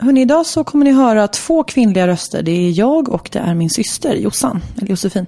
[0.00, 2.42] Hörrni, idag så kommer ni höra två kvinnliga röster.
[2.42, 5.26] Det är jag och det är min syster Jossan, eller Josefin.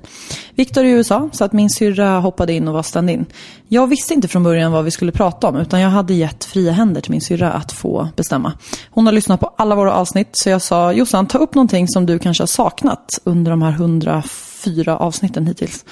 [0.54, 3.26] Viktor är i USA, så att min syrra hoppade in och var stand-in.
[3.68, 6.72] Jag visste inte från början vad vi skulle prata om, utan jag hade gett fria
[6.72, 8.52] händer till min syrra att få bestämma.
[8.90, 12.06] Hon har lyssnat på alla våra avsnitt, så jag sa Jossan, ta upp någonting som
[12.06, 15.84] du kanske har saknat under de här 104 avsnitten hittills.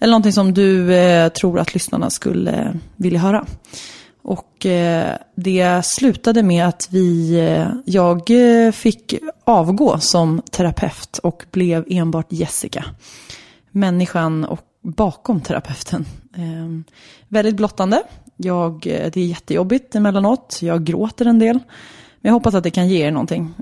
[0.00, 3.46] Eller någonting som du eh, tror att lyssnarna skulle eh, vilja höra.
[4.24, 11.44] Och eh, det slutade med att vi, eh, jag eh, fick avgå som terapeut och
[11.50, 12.84] blev enbart Jessica.
[13.70, 16.04] Människan och bakom terapeuten.
[16.36, 16.84] Ehm,
[17.28, 18.02] väldigt blottande.
[18.36, 20.58] Jag, det är jättejobbigt emellanåt.
[20.62, 21.58] Jag gråter en del.
[22.20, 23.54] Men jag hoppas att det kan ge er någonting.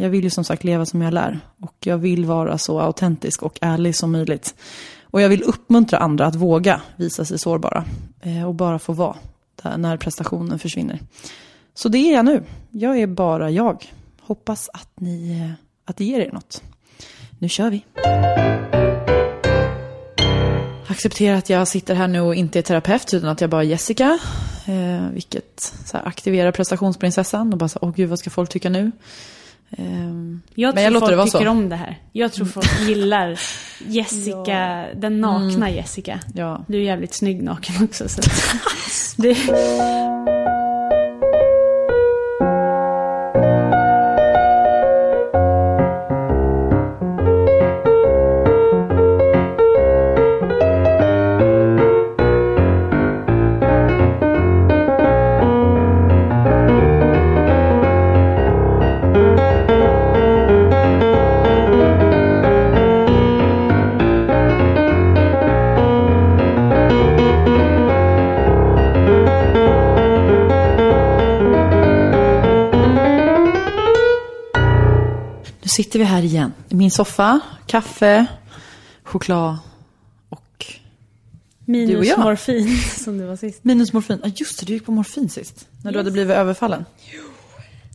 [0.00, 1.40] Jag vill ju som sagt leva som jag lär.
[1.60, 4.54] Och jag vill vara så autentisk och ärlig som möjligt.
[5.02, 7.84] Och jag vill uppmuntra andra att våga visa sig sårbara.
[8.46, 9.16] Och bara få vara
[9.76, 11.00] när prestationen försvinner.
[11.74, 12.42] Så det är jag nu.
[12.70, 13.92] Jag är bara jag.
[14.20, 15.50] Hoppas att, ni, eh,
[15.84, 16.62] att det ger er något.
[17.38, 17.84] Nu kör vi.
[20.86, 23.66] Acceptera att jag sitter här nu och inte är terapeut utan att jag bara är
[23.66, 24.18] Jessica.
[24.66, 28.70] Eh, vilket så här, aktiverar prestationsprinsessan och bara så åh gud vad ska folk tycka
[28.70, 28.92] nu?
[29.78, 29.84] Eh,
[30.54, 31.50] jag tror jag folk tycker så.
[31.50, 31.98] om det här.
[32.12, 33.40] Jag tror folk gillar
[33.86, 34.86] Jessica, ja.
[34.94, 35.74] den nakna mm.
[35.74, 36.20] Jessica.
[36.34, 36.64] Ja.
[36.68, 38.08] Du är jävligt snygg naken också.
[38.08, 38.20] Så.
[39.22, 39.36] det...
[75.74, 76.52] sitter vi här igen.
[76.68, 78.26] I min soffa, kaffe,
[79.02, 79.58] choklad
[80.28, 80.66] och
[81.64, 82.18] Minus du och jag.
[82.18, 83.64] morfin som du var sist.
[83.64, 84.20] Minus morfin.
[84.22, 85.66] Ja, just det, du gick på morfin sist.
[85.82, 85.92] När yes.
[85.92, 86.84] du hade blivit överfallen.
[87.12, 87.22] Jo.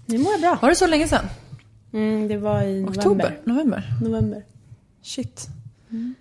[0.06, 0.58] Nu mår jag bra.
[0.62, 1.26] Var det så länge sedan?
[1.94, 3.00] Mm, det var i november.
[3.00, 3.40] Oktober?
[3.44, 3.94] November?
[4.02, 4.44] November.
[5.04, 5.48] Shit.
[5.90, 6.16] Mm.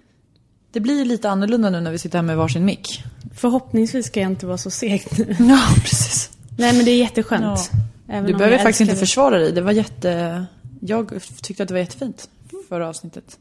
[0.73, 3.05] Det blir ju lite annorlunda nu när vi sitter här med varsin mick.
[3.35, 5.37] Förhoppningsvis ska jag inte vara så seg nu.
[5.49, 6.31] Ja, precis.
[6.57, 7.71] Nej, men det är jätteskönt.
[8.07, 8.21] Ja.
[8.21, 9.53] du behöver faktiskt inte försvara dig.
[9.53, 10.47] Det var jätte...
[10.81, 12.29] Jag tyckte att det var jättefint
[12.69, 13.39] förra avsnittet.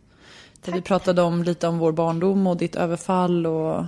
[0.65, 3.85] Där vi pratade om lite om vår barndom och ditt överfall och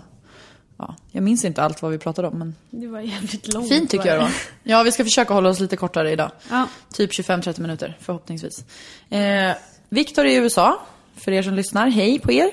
[0.77, 3.69] ja, jag minns inte allt vad vi pratade om men Det var jävligt långt.
[3.69, 4.31] Fint tycker jag det var.
[4.63, 6.31] Ja, vi ska försöka hålla oss lite kortare idag.
[6.49, 6.67] Ja.
[6.93, 8.65] Typ 25-30 minuter förhoppningsvis.
[9.09, 9.51] Eh,
[9.89, 10.79] Viktor är i USA,
[11.15, 11.87] för er som lyssnar.
[11.87, 12.49] Hej på er.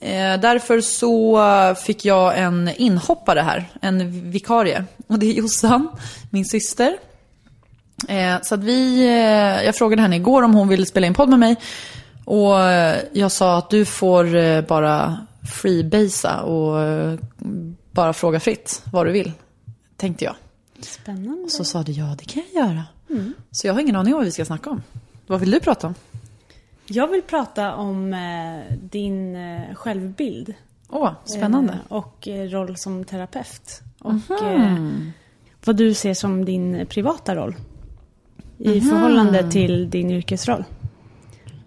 [0.00, 1.40] Eh, därför så
[1.84, 4.84] fick jag en inhoppare här, en vikarie.
[5.06, 5.88] Och det är Jossan,
[6.30, 6.96] min syster.
[8.08, 11.28] Eh, så att vi, eh, jag frågade henne igår om hon ville spela in podd
[11.28, 11.56] med mig.
[12.24, 15.26] Och eh, jag sa att du får bara
[15.62, 16.78] freebasea och
[17.90, 19.32] bara fråga fritt vad du vill.
[19.96, 20.34] Tänkte jag.
[20.80, 21.42] Spännande.
[21.42, 22.82] Och så sa du ja, det kan jag göra.
[23.10, 23.34] Mm.
[23.50, 24.82] Så jag har ingen aning om vad vi ska snacka om.
[25.26, 25.94] Vad vill du prata om?
[26.86, 28.16] Jag vill prata om
[28.80, 29.36] din
[29.74, 30.54] självbild.
[30.88, 31.78] Åh, oh, spännande.
[31.88, 33.80] och roll som terapeut.
[34.00, 35.12] Och mm.
[35.64, 37.54] vad du ser som din privata roll
[38.58, 40.64] i mm förhållande till din yrkesroll.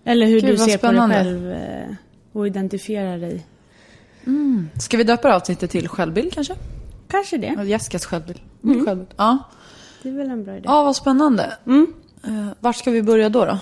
[0.04, 1.16] Eller hur Gud, du ser spännande.
[1.16, 1.96] på dig själv eh,
[2.32, 3.46] och identifierar dig.
[4.26, 4.70] Mm.
[4.80, 6.56] Ska vi döpa avsnittet till självbild kanske?
[7.08, 7.64] Kanske det.
[7.64, 8.40] Jessicas självbild.
[8.64, 8.86] Mm.
[8.86, 9.14] självbild.
[9.18, 9.38] Ja.
[10.04, 10.64] Det är väl en bra idé.
[10.66, 11.54] Ja, vad spännande.
[11.66, 11.94] Mm.
[12.28, 13.46] Uh, vart ska vi börja då?
[13.46, 13.58] då?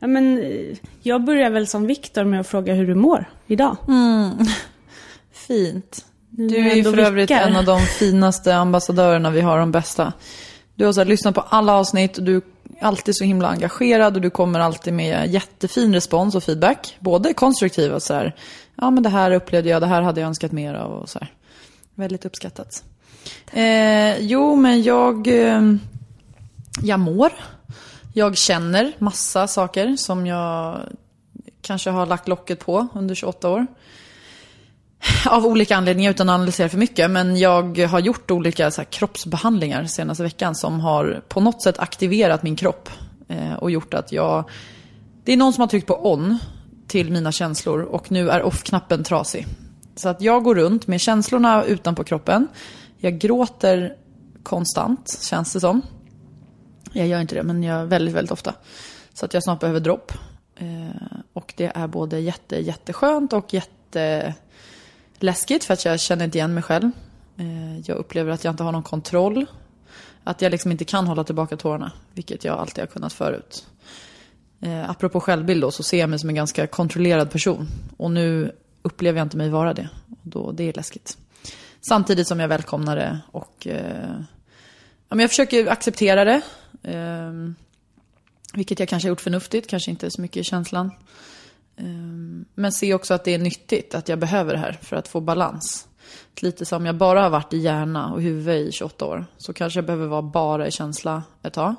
[0.00, 3.76] Ja, men, eh, jag börjar väl som Viktor med att fråga hur du mår idag.
[5.32, 6.04] Fint.
[6.30, 10.12] Nu Du är ju för övrigt en av de finaste ambassadörerna vi har, de bästa.
[10.78, 12.42] Du har så här, lyssnat på alla avsnitt och du är
[12.80, 16.96] alltid så himla engagerad och du kommer alltid med jättefin respons och feedback.
[17.00, 18.34] Både konstruktiv och så här,
[18.74, 21.18] ja men det här upplevde jag, det här hade jag önskat mer av och så
[21.18, 21.32] här.
[21.94, 22.84] Väldigt uppskattat.
[23.52, 25.62] Eh, jo, men jag, eh,
[26.82, 27.32] jag mår.
[28.14, 30.78] Jag känner massa saker som jag
[31.62, 33.66] kanske har lagt locket på under 28 år.
[35.26, 37.10] Av olika anledningar utan att analysera för mycket.
[37.10, 41.78] Men jag har gjort olika så här, kroppsbehandlingar senaste veckan som har på något sätt
[41.78, 42.88] aktiverat min kropp.
[43.28, 44.50] Eh, och gjort att jag...
[45.24, 46.38] Det är någon som har tryckt på on
[46.86, 49.46] till mina känslor och nu är off-knappen trasig.
[49.96, 52.48] Så att jag går runt med känslorna utanpå kroppen.
[52.96, 53.96] Jag gråter
[54.42, 55.82] konstant, känns det som.
[56.92, 58.54] Jag gör inte det, men jag väldigt, väldigt ofta.
[59.14, 60.12] Så att jag snart behöver dropp.
[60.56, 64.34] Eh, och det är både jätte, jätteskönt och jätte...
[65.20, 66.90] Läskigt för att jag känner inte igen mig själv.
[67.36, 69.46] Eh, jag upplever att jag inte har någon kontroll.
[70.24, 73.66] Att jag liksom inte kan hålla tillbaka tårarna, vilket jag alltid har kunnat förut.
[74.60, 77.68] Eh, apropå självbild då, så ser jag mig som en ganska kontrollerad person.
[77.96, 79.88] Och nu upplever jag inte mig vara det.
[80.10, 81.18] Och då, det är läskigt.
[81.80, 84.20] Samtidigt som jag välkomnar det och eh,
[85.08, 86.40] ja, men jag försöker acceptera det.
[86.82, 87.32] Eh,
[88.54, 90.90] vilket jag kanske har gjort förnuftigt, kanske inte så mycket i känslan.
[91.78, 91.84] Eh,
[92.54, 95.20] men ser också att det är nyttigt, att jag behöver det här för att få
[95.20, 95.88] balans.
[96.40, 99.26] Lite som jag bara har varit i hjärna och huvud i 28 år.
[99.36, 101.74] Så kanske jag behöver vara bara i känsla ett tag.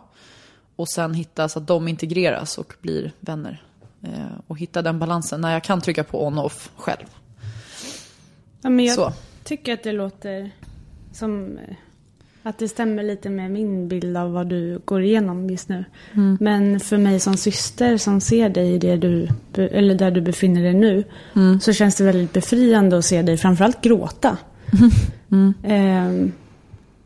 [0.76, 3.64] Och sen hitta så att de integreras och blir vänner.
[4.04, 7.06] Eh, och hitta den balansen när jag kan trycka på on och off själv.
[8.62, 9.14] Ja, men jag Så.
[9.44, 10.52] tycker att det låter
[11.14, 11.76] som eh,
[12.44, 15.86] att det stämmer lite med min bild av vad du går igenom just nu.
[16.14, 16.38] Mm.
[16.42, 20.64] Men för mig som syster som ser dig i det du, eller där du befinner
[20.64, 21.04] dig nu.
[21.36, 21.60] Mm.
[21.60, 24.38] Så känns det väldigt befriande att se dig framförallt gråta.
[25.32, 25.54] Mm.
[25.64, 26.32] Ehm,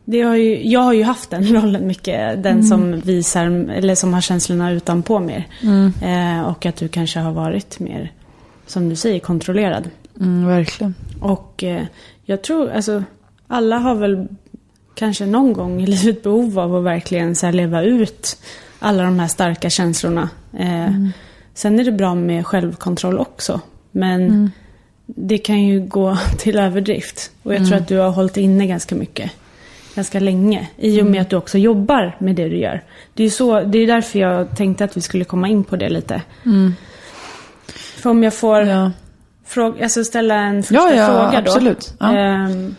[0.04, 2.42] det har ju, jag har ju haft den rollen mycket.
[2.42, 2.62] Den Mm.
[2.62, 5.46] som visar, eller som har känslorna utanpå mer.
[5.62, 5.92] Mm.
[6.02, 8.12] Eh, och att du kanske har varit mer,
[8.66, 9.90] som du säger, kontrollerad.
[10.20, 10.94] Mm, verkligen.
[11.20, 11.82] Och eh,
[12.24, 13.02] jag tror, alltså
[13.48, 14.28] alla har väl
[14.94, 18.36] kanske någon gång i livet behov av att verkligen så leva ut
[18.78, 20.28] alla de här starka känslorna.
[20.58, 20.90] Eh,
[21.54, 23.60] Sen är det bra med självkontroll också.
[23.90, 24.50] Men
[25.06, 27.30] det kan ju gå till överdrift.
[27.42, 29.30] Och jag tror att du har hållit inne ganska mycket.
[29.94, 30.68] Ganska länge.
[30.76, 32.82] I och med att du också jobbar med det du gör.
[33.14, 35.76] Det är ju så, det är därför jag tänkte att vi skulle komma in på
[35.76, 36.22] det lite.
[38.02, 38.90] För om jag får Ja.
[39.44, 41.50] fråga, alltså ställa en första Ja, ja, fråga då.
[41.50, 41.94] absolut.
[42.00, 42.16] Ja.
[42.18, 42.74] Ehm,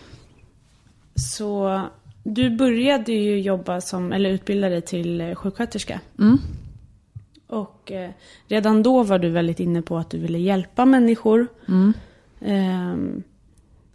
[1.15, 1.81] så
[2.27, 5.99] du började ju jobba som, eller utbilda dig till eh, sjuksköterska.
[6.19, 6.37] Mm.
[7.47, 8.11] Och eh,
[8.47, 11.47] redan då var du väldigt inne på att du ville hjälpa människor.
[11.67, 11.93] Mm.
[12.41, 13.23] Ehm,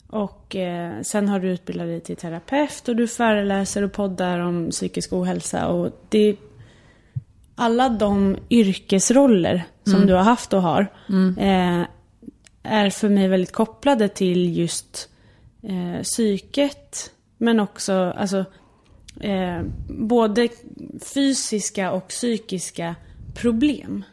[0.07, 4.71] och eh, sen har du utbildat dig till terapeut och du föreläser och poddar om
[4.71, 5.69] psykisk ohälsa.
[5.69, 6.37] Och det,
[7.55, 10.81] alla de yrkesroller som du har haft och har
[11.39, 11.85] eh,
[12.63, 15.09] är för mig väldigt kopplade till just
[15.63, 17.11] eh, psyket.
[17.43, 18.45] Men också alltså,
[19.21, 20.49] eh, både
[21.15, 22.95] fysiska och psykiska
[23.35, 24.05] problem.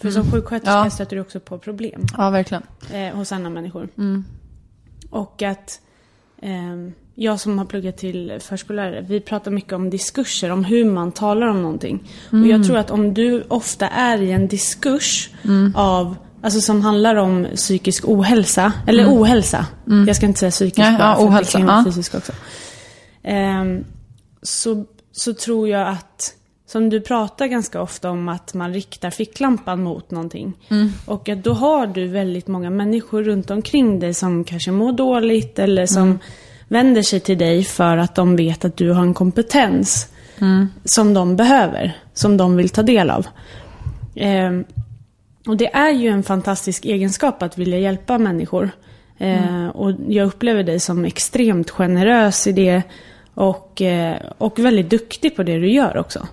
[0.00, 0.90] För som sjuksköterska Ja.
[0.90, 2.62] stöter du också på problem ja, verkligen.
[2.92, 3.88] eh, hos andra människor.
[5.10, 5.80] Och att
[6.42, 11.12] ehm, jag som har pluggat till förskollärare, vi pratar mycket om diskurser, om hur man
[11.12, 12.08] talar om någonting.
[12.30, 15.30] Och jag tror att om du ofta är i en diskurs
[15.74, 19.66] av, alltså som handlar om psykisk ohälsa, eller ohälsa.
[20.06, 22.32] Jag ska inte säga psykisk Ja, bara, ja, ohälsa, det kan vara fysisk också.
[23.22, 23.84] Ehm,
[24.42, 26.34] så, så tror jag att,
[26.66, 30.52] som du pratar ganska ofta om att man riktar ficklampan mot någonting.
[31.06, 35.58] Och att då har du väldigt många människor runt omkring dig som kanske mår dåligt
[35.58, 36.18] eller som
[36.68, 40.08] vänder sig till dig för att de vet att du har en kompetens
[40.84, 43.26] som de behöver, som de vill ta del av.
[44.14, 44.64] Ehm,
[45.46, 48.70] och det är ju en fantastisk egenskap att vilja hjälpa människor.
[49.18, 52.82] Eh, och jag upplever dig som extremt generös i det
[53.34, 56.26] och, eh, och väldigt duktig på det du gör också.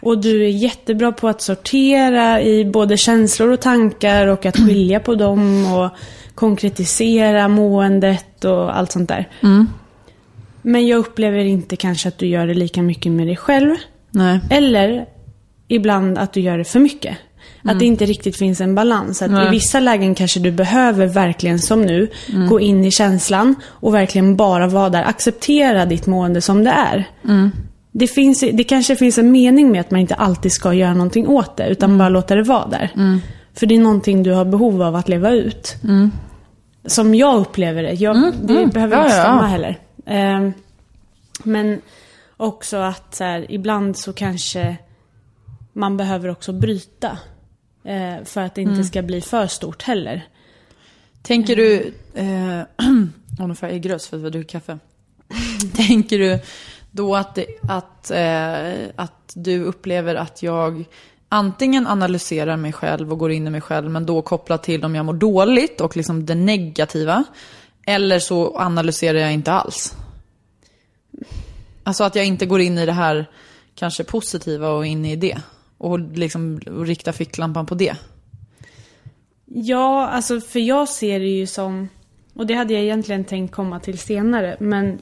[0.00, 5.00] Och du är jättebra på att sortera i både känslor och tankar och att skilja
[5.00, 5.90] på dem och
[6.34, 9.28] konkretisera måendet och allt sånt där.
[10.62, 13.76] Men jag upplever inte kanske att du gör det lika mycket med dig själv.
[14.10, 14.40] Nej.
[14.50, 15.06] Eller
[15.68, 17.16] ibland att du gör det för mycket.
[17.70, 19.22] Att det inte riktigt finns en balans.
[19.22, 19.46] Att Nej.
[19.46, 22.08] I vissa lägen kanske du behöver verkligen som nu
[22.48, 25.02] gå in i känslan och verkligen bara vara där.
[25.02, 27.04] Acceptera ditt mående som det är.
[27.92, 31.28] det, finns, det kanske finns en mening med att man inte alltid ska göra någonting
[31.28, 31.98] åt det, utan Mm.
[31.98, 32.90] bara låta det vara där.
[33.54, 35.76] För det är någonting du har behov av att leva ut.
[36.86, 37.92] Som jag upplever det.
[37.92, 38.98] Jag, Det behöver Mm.
[38.98, 39.46] Ja, inte stämma ja.
[39.46, 39.78] heller.
[40.06, 40.52] Ehm,
[41.44, 41.80] men
[42.36, 44.76] också att så här, ibland så kanske
[45.72, 47.18] man behöver också bryta.
[47.88, 48.74] Eh, för att det Mm.
[48.74, 50.22] inte ska bli för stort heller.
[51.22, 51.92] Tänker du...
[52.14, 52.62] Eh,
[53.40, 54.78] Åh, nu får jag äggröst för att vi druckit kaffe.
[55.76, 56.38] Tänker du
[56.90, 60.84] då att, det, att, eh, att du upplever att jag
[61.28, 64.94] antingen analyserar mig själv och går in i mig själv, men då kopplat till om
[64.94, 67.24] jag mår dåligt och liksom det negativa.
[67.86, 69.94] Eller så analyserar jag inte alls.
[71.84, 73.26] Alltså att jag inte går in i det här
[73.74, 75.38] kanske positiva och in i det.
[75.78, 77.96] Och liksom och riktar ficklampan på det.
[79.44, 81.88] Ja, alltså för jag ser det ju som,
[82.34, 84.98] och det hade jag egentligen tänkt komma till senare, men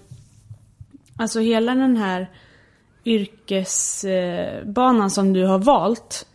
[1.17, 2.31] alltså hela den här
[3.05, 6.27] yrkesbanan som du har valt,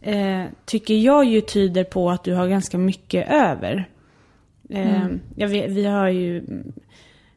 [0.00, 3.88] eh, tycker jag ju tyder på att du har ganska mycket över.
[4.70, 5.06] Eh,
[5.36, 6.44] jag vet, vi har ju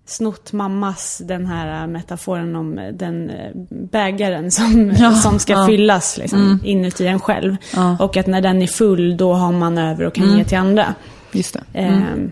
[0.06, 5.68] snott mammas den här metaforen om den eh, bägaren som, Ja, som ska ja.
[5.68, 7.56] fyllas liksom, inuti en själv.
[8.00, 10.96] Och att när den är full då har man över och kan ge till andra.
[11.32, 11.80] Just det.
[11.80, 12.32] Ehm,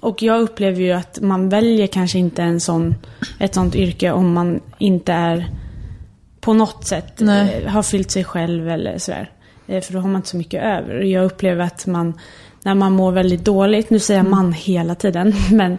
[0.00, 2.94] och jag upplever ju att man väljer kanske inte en sån,
[3.38, 5.50] ett sånt yrke om man inte är
[6.40, 7.62] på något sätt Nej.
[7.64, 9.30] eh, har fyllt sig själv eller sådär.
[9.66, 10.98] Eh, för då har man inte så mycket över.
[10.98, 12.18] Och jag upplever att man,
[12.62, 15.78] när man mår väldigt dåligt, nu säger jag man hela tiden, men,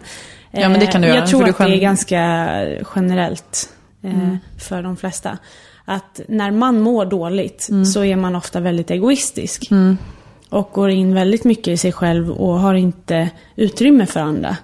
[0.52, 2.18] Ja, men det kan du eh, göra, jag tror att det är ganska
[2.96, 3.68] generellt
[4.02, 5.38] eh, för de flesta.
[5.84, 9.70] Att när man mår dåligt så är man ofta väldigt egoistisk.
[10.48, 14.56] Och går in väldigt mycket i sig själv och har inte utrymme för andra.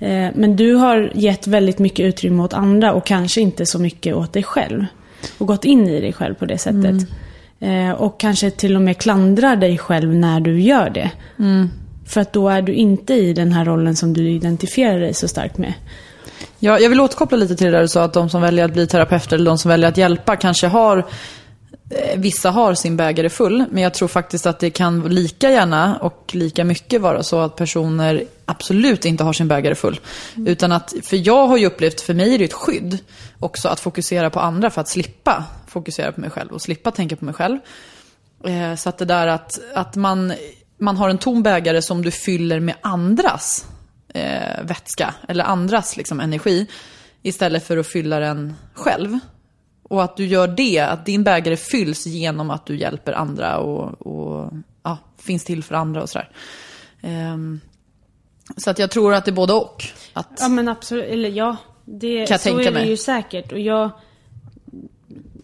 [0.00, 4.14] Eh, men du har gett väldigt mycket utrymme åt andra och kanske inte så mycket
[4.14, 4.86] åt dig själv.
[5.38, 7.08] Och gått in i dig själv på det sättet.
[7.60, 11.10] Eh, och kanske till och med klandrar dig själv när du gör det.
[12.06, 15.28] För att då är du inte i den här rollen som du identifierar dig så
[15.28, 15.72] starkt med.
[16.58, 18.72] Ja, jag vill återkoppla lite till det där du sa att de som väljer att
[18.72, 20.98] bli terapeuter eller de som väljer att hjälpa kanske har
[21.90, 25.96] eh, Vissa har sin bägare full, men jag tror faktiskt att det kan lika gärna
[25.96, 30.00] och lika mycket vara så att personer absolut inte har sin bägare full.
[30.46, 32.98] Utan att, för jag har ju upplevt, för mig är det ett skydd
[33.38, 37.16] också att fokusera på andra för att slippa fokusera på mig själv och slippa tänka
[37.16, 37.58] på mig själv.
[38.44, 40.32] Eh, Så att det där att, att man,
[40.82, 43.66] man har en tom bägare som du fyller med andras
[44.08, 46.66] eh, vätska eller andras liksom, energi
[47.22, 49.18] istället för att fylla den själv.
[49.82, 54.06] Och att du gör det, att din bägare fylls genom att du hjälper andra och,
[54.06, 56.30] och ja, finns till för andra och sådär.
[57.00, 57.60] Ehm,
[58.56, 59.84] så att jag tror att det är både och.
[60.12, 61.56] Att, Ja men absolut, eller ja.
[61.84, 62.88] Det, Kan jag så tänka är det mig.
[62.88, 63.52] ju säkert.
[63.52, 63.90] Och jag...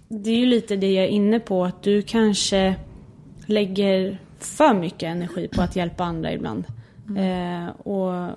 [0.08, 2.74] Det är ju lite det jag är inne på, att du kanske
[3.46, 6.64] lägger för mycket energi på att hjälpa andra ibland.
[7.08, 7.64] Mm.
[7.64, 8.30] Eh, och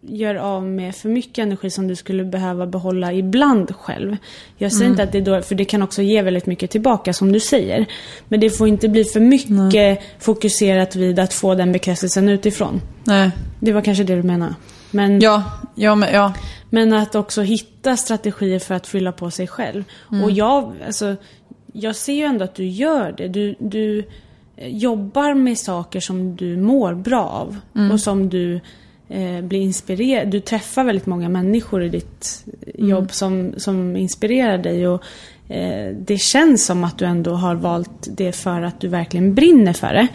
[0.00, 4.16] gör av med för mycket energi som du skulle behöva behålla ibland själv.
[4.56, 4.92] Jag säger Mm.
[4.92, 7.40] inte att det är dåligt, för det kan också ge väldigt mycket tillbaka som du
[7.40, 7.86] säger.
[8.28, 12.80] Men det får inte bli för mycket fokuserat vid att få den bekräftelsen utifrån.
[13.04, 13.30] nej.
[13.60, 14.54] Det var kanske det du menar.
[14.90, 15.42] Men, Ja,
[15.74, 16.32] ja, men, ja.
[16.70, 19.84] men att också hitta strategier för att fylla på sig själv.
[20.24, 21.16] Och jag, alltså,
[21.72, 23.28] jag ser ju ändå att du gör det.
[23.28, 24.04] Du, du
[24.56, 27.56] jobbar med saker som du mår bra av.
[27.92, 28.60] Och som du
[29.08, 30.28] eh, blir inspirerad.
[30.28, 32.44] Du träffar väldigt många människor i ditt
[32.74, 34.88] jobb som, som inspirerar dig.
[34.88, 35.02] Och
[35.48, 39.72] eh, det känns som att du ändå har valt det för att du verkligen brinner
[39.72, 40.08] för det.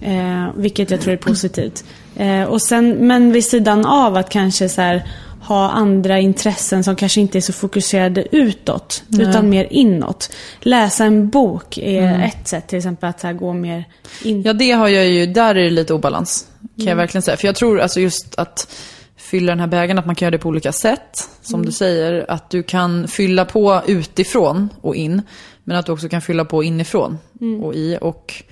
[0.00, 1.84] Eh, vilket jag tror är positivt.
[2.16, 5.02] Eh, och sen, men vid sidan av att kanske så här,
[5.42, 9.02] ha andra intressen som kanske inte är så fokuserade utåt.
[9.18, 10.30] Utan mer inåt.
[10.60, 13.84] Läsa en bok är ett sätt till exempel att här, gå mer
[14.24, 14.42] in.
[14.42, 16.46] Ja, det har jag ju, där är det lite obalans.
[16.76, 17.36] Kan jag verkligen säga.
[17.36, 18.74] För jag tror alltså just att
[19.16, 21.28] fylla den här bägaren, att man kan göra det på olika sätt.
[21.42, 25.22] Som du säger, att du kan fylla på utifrån och in.
[25.64, 27.18] Men att du också kan fylla på inifrån
[27.62, 27.98] och i.
[28.00, 28.42] Och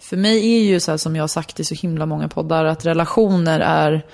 [0.00, 2.64] för mig är ju så här som jag har sagt i så himla många poddar,
[2.64, 4.06] att relationer är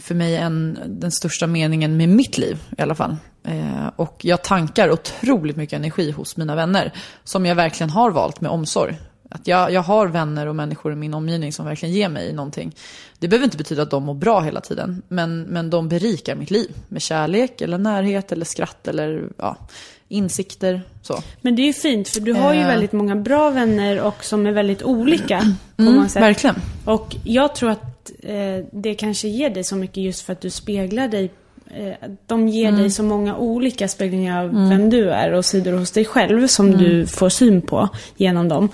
[0.00, 3.16] för mig en, den största meningen med mitt liv i alla fall.
[3.44, 6.92] Eh, och jag tankar otroligt mycket energi hos mina vänner.
[7.24, 8.96] Som jag verkligen har valt med omsorg.
[9.30, 12.74] Att jag, jag har vänner och människor i min omgivning som verkligen ger mig någonting.
[13.18, 15.02] Det behöver inte betyda att de mår bra hela tiden.
[15.08, 16.70] Men, men de berikar mitt liv.
[16.88, 19.56] Med kärlek, eller närhet, eller skratt, eller ja,
[20.14, 20.82] insikter.
[21.02, 21.22] Så.
[21.40, 22.66] Men det är ju fint för du har ju Eh.
[22.66, 25.38] väldigt många bra vänner och som är väldigt olika.
[25.76, 26.22] På Mm, många sätt.
[26.22, 26.56] verkligen.
[26.84, 30.50] Och jag tror att eh, det kanske ger dig så mycket just för att du
[30.50, 31.30] speglar dig
[31.76, 35.90] eh, de ger dig så många olika speglingar av vem du är och sidor hos
[35.90, 38.68] dig själv som du får syn på genom dem.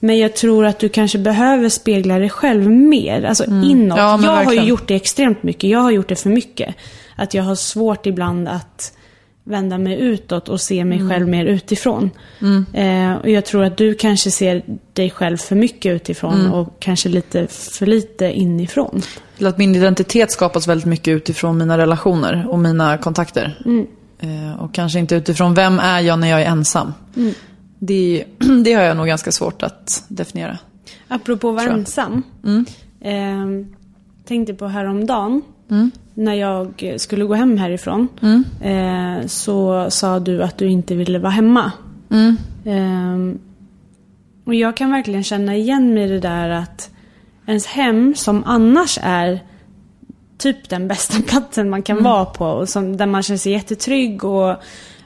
[0.00, 3.98] Men jag tror att du kanske behöver spegla dig själv mer, alltså inåt.
[3.98, 4.66] Ja, jag har ju verkligen.
[4.66, 6.74] gjort det extremt mycket, jag har gjort det för mycket.
[7.16, 8.92] Att jag har svårt ibland att
[9.50, 12.10] vända mig utåt och se mig själv mer utifrån.
[12.72, 17.08] Eh, och jag tror att du kanske ser dig själv för mycket utifrån och kanske
[17.08, 19.02] lite för lite inifrån.
[19.40, 23.58] Att min identitet skapas väldigt mycket utifrån mina relationer och mina kontakter.
[24.18, 26.92] Eh, och kanske inte utifrån vem är jag när jag är ensam.
[27.78, 28.24] Det,
[28.64, 30.58] det har jag nog ganska svårt att definiera.
[31.08, 32.22] Apropå att vara ensam.
[33.00, 33.66] Eh,
[34.24, 35.42] tänkte på häromdagen.
[36.14, 38.08] När jag skulle gå hem härifrån.
[38.60, 41.72] Eh, så sa du att du inte ville vara hemma.
[42.64, 43.36] Eh,
[44.44, 46.90] och jag kan verkligen känna igen mig i det där att
[47.46, 49.40] ens hem som annars är
[50.38, 52.46] typ den bästa platsen man kan vara på.
[52.46, 54.56] Och som, där man känner sig jättetrygg och...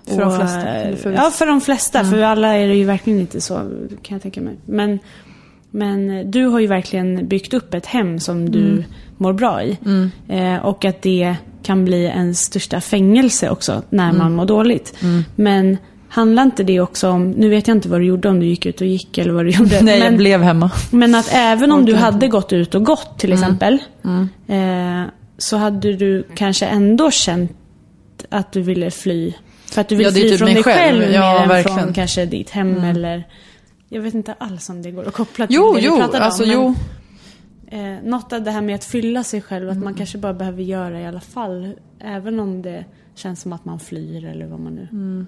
[0.07, 2.05] För de flesta, för Ja, för de flesta.
[2.05, 3.55] För alla är det ju verkligen inte så,
[4.03, 4.57] kan jag tänka mig.
[4.67, 4.99] Men,
[5.75, 8.85] men du har ju verkligen byggt upp ett hem som du
[9.17, 9.77] mår bra i.
[10.29, 14.95] Eh, och att det kan bli ens största fängelse också när man mår dåligt.
[15.37, 15.77] Men
[16.09, 18.67] handlar inte det också om, nu vet jag inte vad du gjorde, om du gick
[18.67, 19.83] ut och gick eller vad du gjorde.
[19.83, 20.71] Nej, men, jag blev hemma.
[20.91, 23.79] men att även om du hade gått ut och gått till exempel.
[24.47, 25.03] Eh,
[25.39, 27.53] så hade du kanske ändå känt
[28.31, 29.33] att du ville fly.
[29.73, 31.01] För att du vill Ja, fly typ från dig själv.
[31.01, 31.79] själv, Ja, mer än verkligen.
[31.79, 33.25] från kanske ditt hem eller...
[33.89, 36.25] Jag vet inte alls om det går att koppla till Jo, det vi jo, pratade
[36.25, 36.49] alltså om.
[36.49, 36.75] men, jo.
[37.79, 39.85] Eh, något av det här med att fylla sig själv, att Mm.
[39.85, 41.75] man kanske bara behöver göra i alla fall.
[41.99, 44.89] Även om det känns som att man flyr eller vad man nu...
[44.93, 45.27] Mm.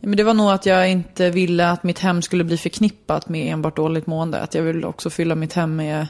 [0.00, 3.28] Ja, Men det var nog att jag inte ville att mitt hem skulle bli förknippat
[3.28, 4.40] med enbart dåligt mående.
[4.40, 6.06] Att jag ville också fylla mitt hem med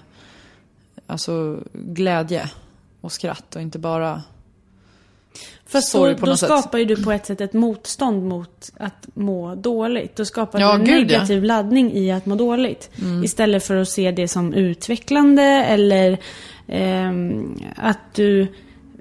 [1.07, 2.51] alltså, glädje
[3.01, 4.23] och skratt och inte bara
[5.67, 6.49] Fast sorg då, på då något sätt.
[6.49, 10.17] skapar ju du på ett sätt ett motstånd mot att må dåligt.
[10.17, 11.15] Då skapar Ja, du en gud, ja.
[11.19, 12.91] negativ laddning i att må dåligt.
[13.03, 13.25] Mm.
[13.25, 16.19] Istället för att se det som utvecklande eller
[16.69, 18.47] ehm, att du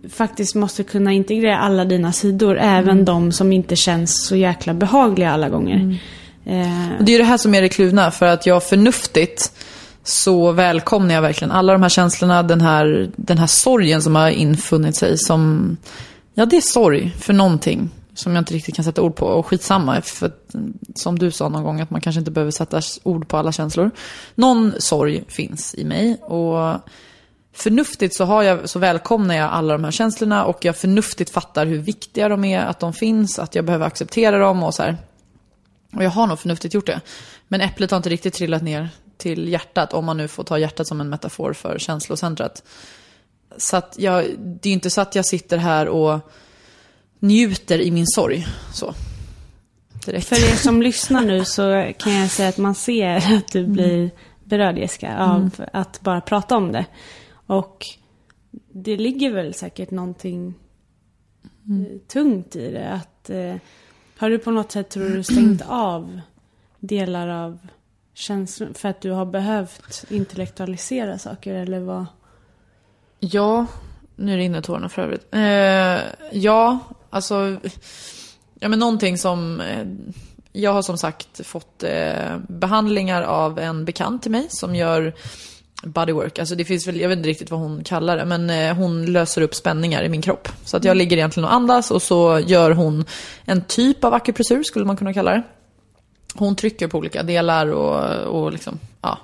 [0.10, 2.58] faktiskt måste kunna integrera alla dina sidor.
[2.60, 3.06] Även Mm.
[3.06, 5.76] de som inte känns så jäkla behagliga alla gånger.
[5.76, 5.98] Mm.
[6.46, 9.52] Eh, Och det är det här som är det kluvna, för att jag förnuftigt
[10.04, 14.30] så välkomnar jag verkligen alla de här känslorna, den här, den här sorgen som har
[14.30, 15.78] infunnit sig som,
[16.34, 19.26] ja det är sorg för någonting som jag inte riktigt kan sätta ord på.
[19.26, 20.32] Och skitsamma, för
[20.96, 23.92] som du sa någon gång att man kanske inte behöver sätta ord på alla känslor.
[24.36, 26.80] Någon sorg finns i mig och
[27.54, 31.66] förnuftigt så, har jag, så välkomnar jag alla de här känslorna och jag förnuftigt fattar
[31.66, 34.98] hur viktiga de är, att de finns, att jag behöver acceptera dem och så här.
[35.96, 37.02] Och jag har nog förnuftigt gjort det.
[37.48, 40.88] Men äpplet har inte riktigt trillat ner till hjärtat, om man nu får ta hjärtat
[40.88, 42.64] som en metafor för känslocentret.
[43.58, 46.20] Så att jag, det är inte så att jag sitter här och
[47.20, 48.48] njuter i min sorg.
[48.74, 48.94] Så.
[50.06, 50.28] Direkt.
[50.28, 54.12] För er som lyssnar nu så kan jag säga att man ser att du blir
[54.44, 56.86] berörd Jessica av att bara prata om det.
[57.48, 57.86] Och
[58.72, 60.54] det ligger väl säkert någonting
[61.44, 62.90] eh, tungt i det.
[62.90, 63.56] Att, eh,
[64.18, 66.22] har du på något sätt, tror du, stängt av
[66.80, 67.58] delar av
[68.14, 72.06] känslor för att du har behövt intellektualisera saker eller vad?
[73.32, 73.66] Ja,
[74.16, 75.28] nu rinner tårarna för övrigt.
[75.32, 77.58] Eh, ja, alltså...
[78.60, 79.62] Ja, men någonting som...
[79.62, 79.86] Eh,
[80.52, 85.14] jag har som sagt fått eh, behandlingar av en bekant till mig som gör
[85.84, 86.40] bodywork.
[86.40, 89.06] Alltså det finns väl, jag vet inte riktigt vad hon kallar det, men eh, hon
[89.06, 90.50] löser upp spänningar i min kropp.
[90.66, 93.06] Så att jag ligger egentligen och andas och så gör hon
[93.46, 95.44] en typ av akupressur, skulle man kunna kalla det.
[96.36, 99.20] Hon trycker på olika delar och, och liksom, ja.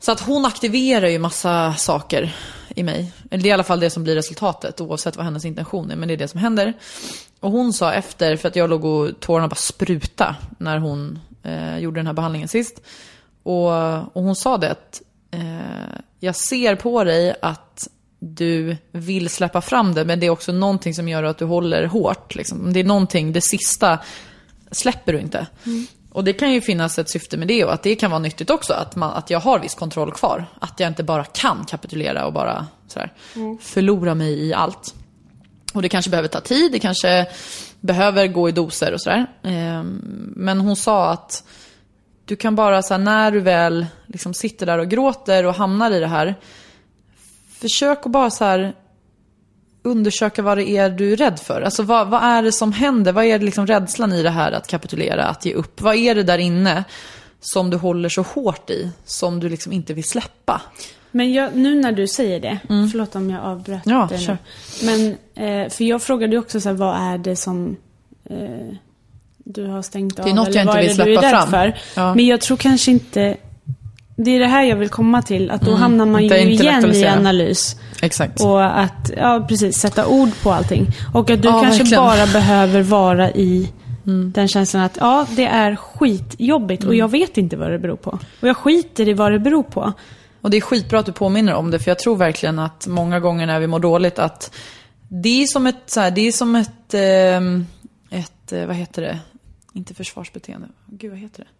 [0.00, 2.34] Så att hon aktiverar ju massa saker
[2.76, 3.12] i mig.
[3.30, 5.96] Eller det är i alla fall det som blir resultatet oavsett vad hennes intention är.
[5.96, 6.74] Men det är det som händer.
[7.40, 11.78] Och hon sa efter, för att jag låg och tårarna bara spruta när hon eh,
[11.78, 12.80] gjorde den här behandlingen sist.
[13.42, 13.68] Och,
[14.16, 19.94] och hon sa det att eh, jag ser på dig att du vill släppa fram
[19.94, 20.04] det.
[20.04, 22.34] Men det är också någonting som gör att du håller hårt.
[22.34, 22.72] Liksom.
[22.72, 23.98] Det är någonting, det sista
[24.70, 25.46] släpper du inte.
[25.66, 25.86] Mm.
[26.12, 28.50] Och det kan ju finnas ett syfte med det och att det kan vara nyttigt
[28.50, 28.72] också.
[28.72, 30.46] Att, man, att jag har viss kontroll kvar.
[30.58, 33.12] Att jag inte bara kan kapitulera och bara sådär,
[33.60, 34.94] förlora mig i allt.
[35.74, 37.26] Och det kanske behöver ta tid, det kanske
[37.80, 39.26] behöver gå i doser och sådär.
[39.42, 40.00] Ehm,
[40.36, 41.44] Men hon sa att
[42.24, 45.90] du kan bara, så här, när du väl liksom sitter där och gråter och hamnar
[45.90, 46.34] i det här.
[47.52, 48.74] Försök att bara så här
[49.82, 51.62] undersöka vad det är du är rädd för.
[51.62, 53.12] Alltså vad, vad är det som händer?
[53.12, 55.80] Vad är det liksom rädslan i det här att kapitulera, att ge upp?
[55.80, 56.84] Vad är det där inne
[57.40, 60.60] som du håller så hårt i, som du liksom inte vill släppa?
[61.10, 62.58] Men jag, nu när du säger det,
[62.90, 64.38] förlåt om jag avbröt Ja, dig kör.
[64.82, 67.76] Men, eh, för jag frågade ju också så här, vad är det som
[68.30, 68.74] eh,
[69.38, 70.26] du har stängt av?
[70.26, 71.72] är något jag inte vill det släppa fram.
[71.96, 72.14] Ja.
[72.14, 73.36] Men jag tror kanske inte...
[74.24, 77.06] Det är det här jag vill komma till, att då hamnar man ju igen i
[77.06, 77.76] analys.
[78.02, 78.40] Exakt.
[78.40, 80.86] Och att, ja precis, sätta ord på allting.
[81.14, 82.04] Och att du Ja, kanske verkligen.
[82.04, 83.72] bara behöver vara i
[84.32, 88.18] den känslan att ja, det är skitjobbigt och jag vet inte vad det beror på.
[88.40, 89.92] Och jag skiter i vad det beror på.
[90.40, 93.20] Och det är skitbra att du påminner om det, för jag tror verkligen att många
[93.20, 94.54] gånger när vi mår dåligt att
[95.08, 97.66] det är som ett, så här, det är som ett, ehm,
[98.10, 99.18] ett, eh, vad heter det?
[99.72, 101.59] Inte försvarsbeteende, gud vad heter det?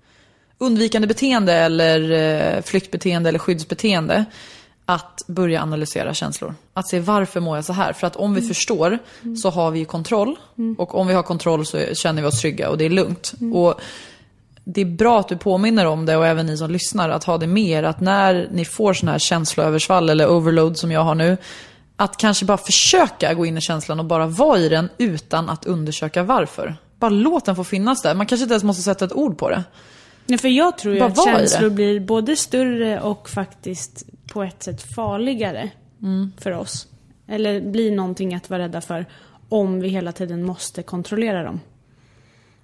[0.63, 4.25] Undvikande beteende eller eh, flyktbeteende eller skyddsbeteende.
[4.87, 6.55] Att börja analysera känslor.
[6.75, 7.93] Att se varför mår jag så här?
[7.93, 8.99] För att om vi förstår
[9.43, 10.37] så har vi ju kontroll.
[10.79, 13.33] Och om vi har kontroll så känner vi oss trygga och det är lugnt.
[13.55, 13.81] Och
[14.65, 17.39] det är bra att du påminner om det och även ni som lyssnar att ha
[17.39, 17.83] det med er.
[17.83, 21.37] Att när ni får sådana här känsloöversvall eller overload som jag har nu.
[21.97, 25.67] Att kanske bara försöka gå in i känslan och bara vara i den utan att
[25.67, 26.77] undersöka varför.
[26.99, 28.15] Bara låt den få finnas där.
[28.15, 29.65] Man kanske inte ens måste sätta ett ord på det.
[30.31, 34.63] Ja, för jag tror ju Bara att känslor blir både större och faktiskt på ett
[34.63, 35.71] sätt farligare
[36.03, 36.33] Mm.
[36.39, 36.87] för oss.
[37.29, 39.07] Eller blir någonting att vara rädda för
[39.49, 41.61] om vi hela tiden måste kontrollera dem.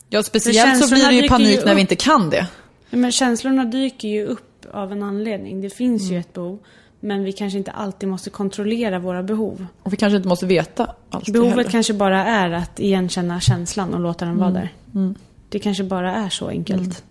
[0.09, 2.47] Ja, speciellt så blir det ju panik ju när vi inte kan det.
[2.91, 5.61] Ja, Men känslorna dyker ju upp av en anledning.
[5.61, 6.15] Det finns Mm.
[6.15, 6.59] ju ett behov.
[7.01, 9.67] Men vi kanske inte alltid måste kontrollera våra behov.
[9.83, 11.71] Och vi kanske inte måste veta allt Behovet heller.
[11.71, 14.73] kanske bara är att igenkänna känslan och låta den vara där.
[14.95, 15.15] Mm.
[15.49, 17.05] Det kanske bara är så enkelt.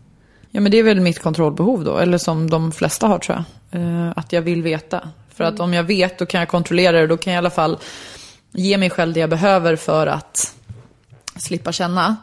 [0.56, 3.82] Ja men det är väl mitt kontrollbehov då, eller som de flesta har tror jag.
[3.82, 5.10] Eh, att jag vill veta.
[5.30, 7.50] För att om jag vet då kan jag kontrollera det, då kan jag i alla
[7.50, 7.78] fall
[8.52, 10.56] ge mig själv det jag behöver för att
[11.36, 12.16] slippa känna.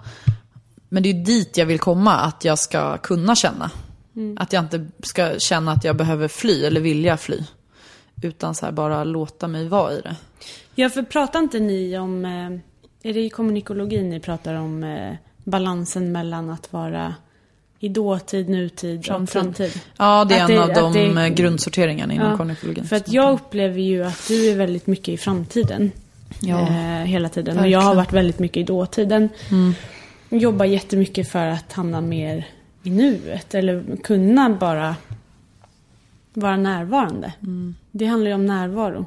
[0.88, 3.70] Men det är dit jag vill komma, att jag ska kunna känna.
[4.36, 7.38] Att jag inte ska känna att jag behöver fly eller vilja fly.
[8.22, 10.16] Utan så här bara låta mig vara i det.
[10.74, 12.24] Ja, för pratar inte ni om...
[12.24, 15.14] eh, Är det i kommunikologi ni pratar om eh,
[15.44, 17.14] balansen mellan att vara
[17.84, 19.80] i dåtid, nutid och Framtid.
[19.96, 22.84] Ja, det är Att en det- av de det- eh, grundsorteringarna inom Ja, kognikologin.
[22.84, 25.90] För att jag upplever ju att du är väldigt mycket i framtiden.
[26.40, 26.60] Ja.
[26.60, 27.56] Eh, hela tiden.
[27.56, 27.80] Och Verkligen.
[27.80, 29.28] jag har varit väldigt mycket i dåtiden.
[30.30, 32.46] Jobbar jättemycket för att hamna mer
[32.82, 33.54] i nuet.
[33.54, 34.96] Eller kunna bara
[36.34, 37.32] vara närvarande.
[37.90, 39.06] Det handlar ju om närvaro.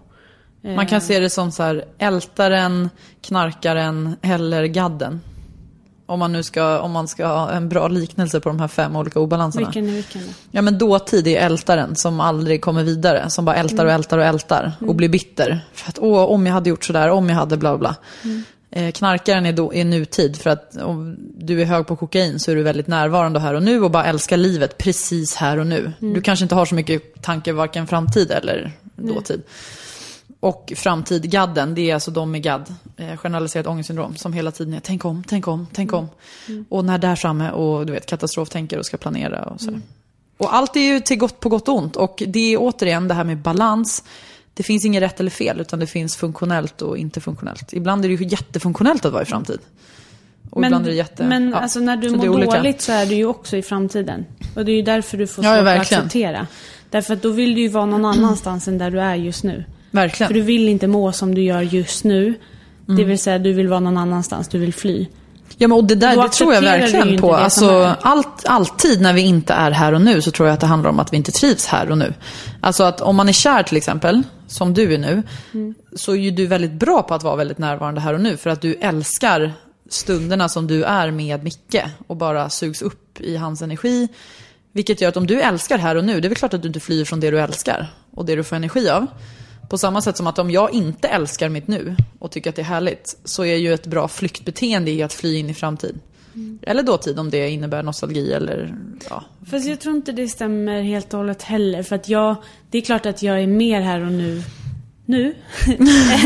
[0.63, 2.89] Eh, Man kan se det som så här, ältaren,
[3.21, 5.21] knarkaren eller gadden.
[6.07, 8.95] Om man nu ska, om man ska ha en bra liknelse på de här fem
[8.95, 9.65] olika obalanserna.
[9.65, 10.21] Vilken är vilken?
[10.51, 13.29] Ja men dåtid är ältaren som aldrig kommer vidare.
[13.29, 14.71] Som bara ältar och ältar och ältar.
[14.87, 15.65] Och blir bitter.
[15.73, 17.95] För att åh, om jag hade gjort sådär, om jag hade bla bla.
[18.71, 20.37] Eh, knarkaren är, då, är nutid.
[20.37, 23.63] För att om du är hög på kokain så är du väldigt närvarande här och
[23.63, 23.83] nu.
[23.83, 25.91] Och bara älskar livet precis här och nu.
[25.99, 29.41] Du kanske inte har så mycket tanke varken framtid eller dåtid.
[30.45, 34.73] Och framtid, gadden, det är alltså de med gadd, eh, generaliserat ångestsyndrom, som hela tiden
[34.73, 36.07] är tänk om, tänk om, tänk om.
[36.69, 39.79] Och när där framme och du vet katastroftänker och ska planera och så.
[40.37, 41.95] Och allt är ju till gott på gott och ont.
[41.95, 44.03] Och det är återigen det här med balans.
[44.53, 47.73] Det finns inget rätt eller fel, utan det finns funktionellt och inte funktionellt.
[47.73, 49.59] Ibland är det ju jättefunktionellt att vara i framtid.
[50.49, 51.23] Och ibland är det jätte...
[51.23, 52.57] men ja, alltså när du mår olika.
[52.57, 54.25] dåligt så är du ju också i framtiden.
[54.55, 56.47] Och det är ju därför du får svårt ja, att acceptera.
[56.89, 59.63] Därför att då vill du ju vara någon annanstans än där du är just nu.
[59.95, 60.27] Verkligen.
[60.27, 62.33] För du vill inte må som du gör just nu.
[62.85, 63.07] Det Mm.
[63.07, 65.07] vill säga du vill vara någon annanstans, du vill fly.
[65.57, 67.31] Ja, men och det där det tror jag verkligen på.
[67.31, 70.59] det Alltså, allt, alltid när vi inte är här och nu så tror jag att
[70.59, 72.13] det handlar om att vi inte trivs här och nu.
[72.61, 75.23] Alltså att om man är kär till exempel, som du är nu,
[75.95, 78.37] så är ju du väldigt bra på att vara väldigt närvarande här och nu.
[78.37, 79.53] För att du älskar
[79.89, 84.07] stunderna som du är med Micke och bara sugs upp i hans energi.
[84.71, 86.67] Vilket gör att om du älskar här och nu, det är väl klart att du
[86.67, 89.07] inte flyr från det du älskar och det du får energi av.
[89.69, 92.61] På samma sätt som att om jag inte älskar mitt nu och tycker att det
[92.61, 95.99] är härligt så är ju ett bra flyktbeteende i att fly in i framtid.
[96.61, 98.75] Eller dåtid om det innebär nostalgi eller
[99.09, 99.23] ja.
[99.51, 101.83] Fast jag tror inte det stämmer helt och hållet heller.
[101.83, 102.35] För att jag,
[102.69, 104.43] det är klart att jag är mer här och nu,
[105.05, 105.35] nu,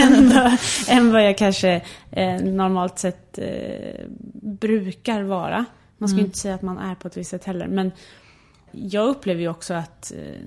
[0.01, 4.05] än, vad, än vad jag kanske eh, normalt sett eh,
[4.41, 5.65] brukar vara.
[5.97, 7.67] Man ska ju inte säga att man är på ett visst sätt heller.
[7.67, 7.91] Men
[8.71, 10.41] jag upplever ju också att eh,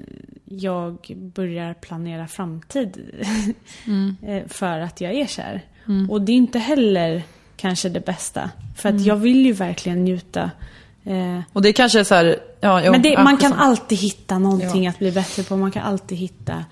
[0.45, 0.97] jag
[1.35, 3.01] börjar planera framtid
[4.27, 5.63] eh, för att jag är kär.
[6.11, 7.23] Och det är inte heller
[7.57, 8.51] kanske det bästa.
[8.77, 10.51] För att jag vill ju verkligen njuta.
[11.05, 13.99] Eh, Och det kanske är så här, ja, jo, men det, ja, man kan alltid
[13.99, 15.57] hitta någonting att bli bättre på.
[15.57, 16.65] Man kan alltid hitta...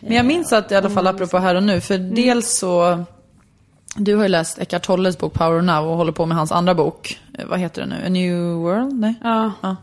[0.00, 3.04] Men jag minns att i alla fall apropå här och nu, för dels så
[3.96, 6.74] du har ju läst Eckart Tolles bok Power Now och håller på med hans andra
[6.74, 7.20] bok.
[7.46, 8.06] Vad heter den nu?
[8.06, 9.00] A New World?
[9.00, 9.14] Nej?
[9.22, 9.52] Ja.
[9.60, 9.76] Ja.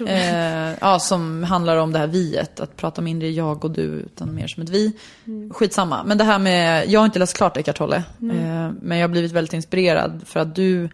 [0.00, 4.34] Eh, ja, som handlar om det här viet, att prata mindre jag och du utan
[4.34, 4.92] mer som ett vi.
[5.26, 5.50] Mm.
[5.52, 6.04] Skitsamma.
[6.04, 7.96] Men det här med, jag har inte läst klart Eckart Tolle.
[7.96, 10.88] Eh, men jag har blivit väldigt inspirerad för att du,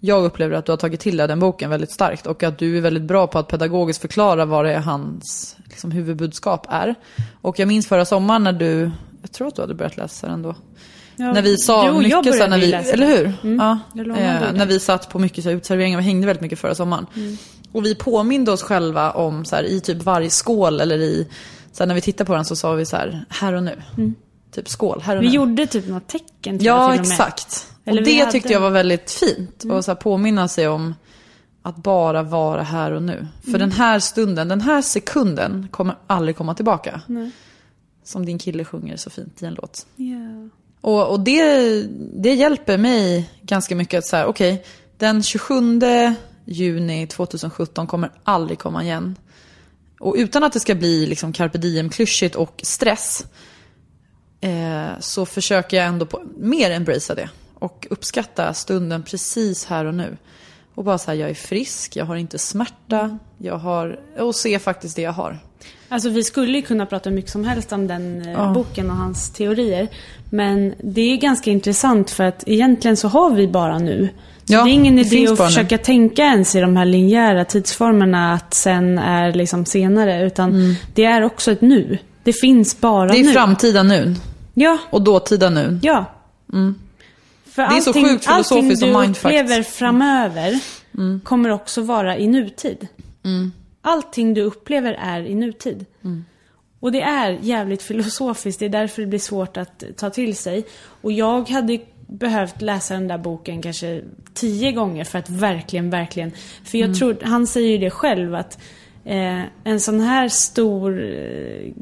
[0.00, 2.26] jag upplever att du har tagit till dig den boken väldigt starkt.
[2.26, 5.90] Och att du är väldigt bra på att pedagogiskt förklara vad det är hans liksom,
[5.90, 6.94] huvudbudskap är.
[7.40, 8.90] Och jag minns förra sommaren när du,
[9.22, 10.54] jag tror att du hade börjat läsa den då.
[11.18, 13.32] Ja, när vi sa jag mycket så när vi, läsa eller hur?
[13.42, 13.58] Mm.
[13.58, 16.74] Ja, eh, när vi satt på mycket så här, uteserveringar, vi hängde väldigt mycket förra
[16.74, 17.06] sommaren.
[17.16, 17.36] Mm.
[17.76, 21.28] Och vi påminde oss själva om så här, i typ varje skål eller i,
[21.72, 23.82] så här, när vi tittade på den så sa vi så här, här och nu.
[24.54, 25.32] Typ skål, här och Mm.
[25.32, 25.44] Vi nu.
[25.44, 27.12] gjorde typ något tecken jag, Ja, till och med.
[27.12, 27.66] exakt.
[27.84, 29.64] Eller och vi det hade- tyckte jag var väldigt fint.
[29.64, 29.76] Mm.
[29.76, 30.94] Och så här, påminna sig om
[31.62, 33.26] att bara vara här och nu.
[33.42, 33.60] För Mm.
[33.60, 37.00] den här stunden, den här sekunden kommer aldrig komma tillbaka.
[37.06, 37.30] Nej.
[38.04, 39.86] Som din kille sjunger så fint i en låt.
[39.96, 40.48] Ja.
[40.80, 41.82] Och, och det,
[42.22, 44.64] det hjälper mig ganska mycket att säga, okej,
[44.98, 45.54] den 27
[46.46, 49.16] juni 2017 kommer aldrig komma igen.
[50.00, 53.26] Och utan att det ska bli liksom carpe diem-klyschigt och stress,
[54.40, 57.30] eh, så försöker jag ändå på, mer embracea det.
[57.54, 60.16] Och uppskatta stunden precis här och nu.
[60.74, 64.96] Och bara säga, jag är frisk, jag har inte smärta, jag har, och se faktiskt
[64.96, 65.38] det jag har.
[65.88, 69.30] Alltså vi skulle ju kunna prata mycket som helst om den eh, boken och hans
[69.30, 69.88] teorier.
[70.30, 74.08] Men det är ganska intressant för att egentligen så har vi bara nu.
[74.48, 75.54] Ja, det är ingen det idé att bara nu.
[75.54, 80.26] försöka tänka ens i de här linjära tidsformerna att sen är liksom senare.
[80.26, 81.98] Utan det är också ett nu.
[82.24, 83.14] Det finns bara Mm.
[83.14, 83.32] Det är nu.
[83.32, 84.14] framtida nu
[84.54, 85.78] Ja, och dåtida nu.
[85.82, 86.04] ja.
[87.50, 89.40] För Det är så sjukt filosofiskt allting och du mindfucked.
[89.40, 90.60] upplever framöver
[91.24, 92.88] kommer också vara i nutid.
[93.82, 95.84] Allting du upplever är i nutid.
[96.80, 100.64] Och det är jävligt filosofiskt, det är därför det blir svårt att ta till sig.
[101.02, 104.02] Och jag hade behövt läsa den där boken kanske
[104.34, 106.30] tio gånger för att verkligen, verkligen...
[106.64, 108.58] För jag tror, han säger ju det själv att
[109.04, 111.72] eh, en sån här stor eh,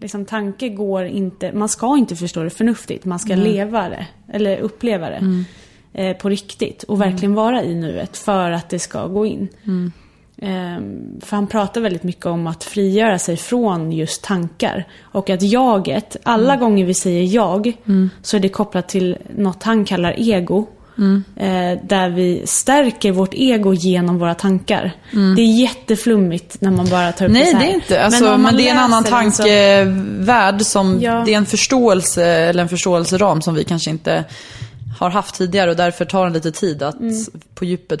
[0.00, 4.58] liksom, tanke går inte, man ska inte förstå det förnuftigt, man ska leva det, eller
[4.58, 5.44] uppleva det
[5.92, 9.48] eh, på riktigt och verkligen vara i nuet för att det ska gå in.
[10.42, 14.88] Ehm, för han pratar väldigt mycket om att frigöra sig från just tankar.
[15.02, 17.72] Och att jaget, alla gånger vi säger jag,
[18.22, 20.66] så är det kopplat till något han kallar ego.
[21.36, 24.92] Eh, där vi stärker vårt ego genom våra tankar.
[25.36, 27.70] Det är jätteflummigt när man bara tar upp det Nej, så det här.
[27.70, 28.02] är inte.
[28.04, 31.22] Alltså, men, man det är en annan så- tankevärld som, Ja.
[31.26, 34.24] det är en förståelse, eller en förståelseram som vi kanske inte
[34.98, 37.14] har haft tidigare och därför tar det lite tid att Mm.
[37.54, 38.00] på djupet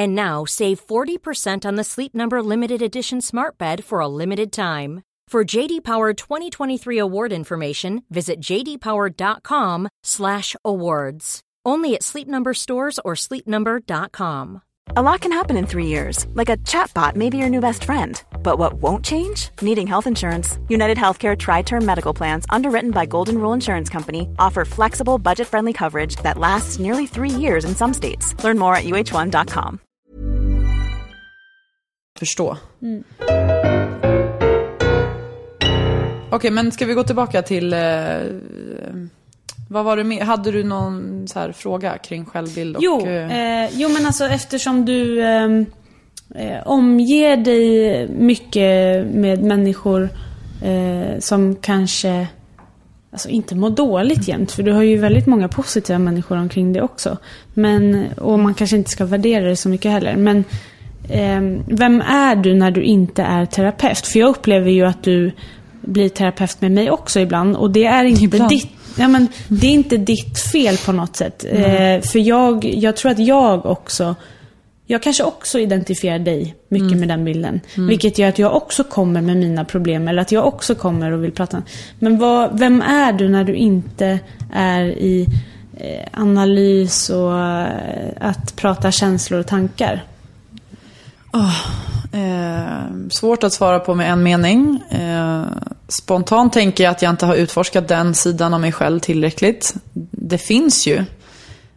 [0.00, 4.50] And now save 40% on the Sleep Number limited edition Smart Bed for a limited
[4.50, 5.02] time.
[5.28, 11.40] For JD Power 2023 award information, visit jdpower.com/awards.
[11.66, 14.62] Only at Sleep Number stores or sleepnumber.com.
[14.96, 17.84] A lot can happen in three years, like a chatbot may be your new best
[17.84, 18.22] friend.
[18.42, 19.50] But what won't change?
[19.60, 20.58] Needing health insurance.
[20.68, 25.46] United Healthcare Tri Term Medical Plans, underwritten by Golden Rule Insurance Company, offer flexible, budget
[25.46, 28.34] friendly coverage that lasts nearly three years in some states.
[28.42, 29.80] Learn more at uh1.com.
[32.20, 32.56] förstå.
[32.82, 33.04] Mm.
[36.32, 37.72] Okej, okay, men ska vi gå tillbaka till...
[37.72, 37.80] Eh,
[39.68, 40.22] vad var det med?
[40.22, 42.76] Hade du någon så här fråga kring självbild?
[42.76, 45.66] Och, jo, eh, jo, men alltså eftersom du ehm,
[46.34, 50.08] eh, omger dig mycket med människor
[50.62, 52.28] eh, som kanske
[53.12, 54.52] alltså inte mår dåligt jämt.
[54.52, 57.16] För du har ju väldigt många positiva människor omkring dig också.
[57.54, 60.16] Men, och man kanske inte ska värdera det så mycket heller.
[60.16, 60.44] Men eh,
[61.66, 64.06] vem är du när du inte är terapeut?
[64.06, 65.32] För jag upplever ju att du
[65.80, 67.56] blir terapeut med mig också ibland.
[67.56, 68.48] Och det är inte ibland.
[68.48, 68.68] ditt
[68.98, 71.44] Ja, men det är inte ditt fel på något sätt.
[71.50, 72.02] Mm.
[72.02, 74.14] För jag, jag tror att jag också
[74.86, 77.00] jag kanske också identifierar dig mycket mm.
[77.00, 77.60] med den bilden.
[77.76, 77.88] Mm.
[77.88, 80.08] Vilket gör att jag också kommer med mina problem.
[80.08, 81.62] Eller att jag också kommer och vill prata.
[81.98, 84.18] Men vad, vem är du när du inte
[84.52, 85.26] är i
[85.76, 90.04] eh, analys och eh, att prata känslor och tankar?
[91.32, 91.66] Oh,
[92.12, 94.80] eh, svårt att svara på med en mening.
[94.90, 95.46] Eh,
[95.88, 99.74] spontant tänker jag att jag inte har utforskat den sidan av mig själv tillräckligt.
[100.10, 101.04] Det finns ju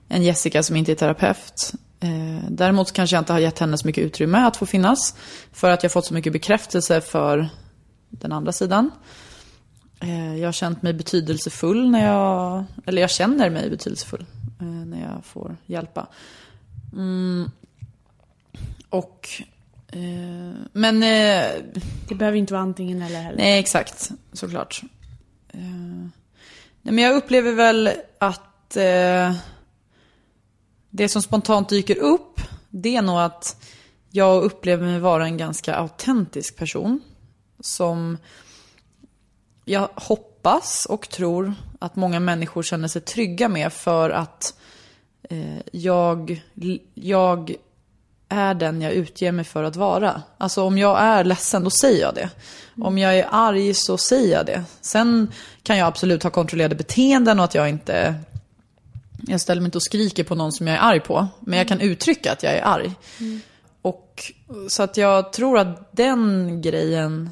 [0.08, 1.74] en Jessica som inte är terapeut.
[2.00, 5.16] Eh, däremot kanske jag inte har gett henne så mycket utrymme att få finnas.
[5.52, 7.50] För att jag fått så mycket bekräftelse för
[8.10, 8.92] den andra sidan.
[10.00, 14.26] Eh, jag har känt mig betydelsefull när jag, eller jag känner mig betydelsefull
[14.60, 16.08] eh, när jag får hjälpa.
[16.94, 17.52] Mm.
[18.90, 19.30] Och,
[19.88, 21.04] eh, men...
[21.04, 21.64] Eh,
[22.08, 23.38] det behöver inte vara antingen eller heller.
[23.38, 24.12] Nej, exakt.
[24.34, 24.82] Såklart.
[25.50, 25.60] Eh,
[26.82, 27.90] nej, men jag upplever väl
[28.20, 28.50] att
[30.90, 33.64] det som spontant dyker upp, det är nog att
[34.10, 37.02] jag upplever mig vara en ganska autentisk person.
[37.60, 38.18] Som
[39.66, 44.60] jag hoppas och tror att många människor känner sig trygga med för att
[45.30, 46.44] eh, jag,
[46.94, 47.56] jag
[48.34, 50.22] är den jag utger mig för att vara.
[50.38, 52.30] Alltså om jag är ledsen, då säger jag det.
[52.82, 54.64] Om jag är arg så säger jag det.
[54.82, 55.32] Sen
[55.64, 58.16] kan jag absolut ha kontrollerade beteenden och att jag inte
[59.28, 61.28] jag ställer mig inte och skriker på någon som jag är arg på.
[61.40, 62.92] Men jag kan uttrycka att jag är arg.
[63.20, 63.40] Mm.
[63.82, 64.32] Och,
[64.68, 67.30] så att jag tror att den grejen,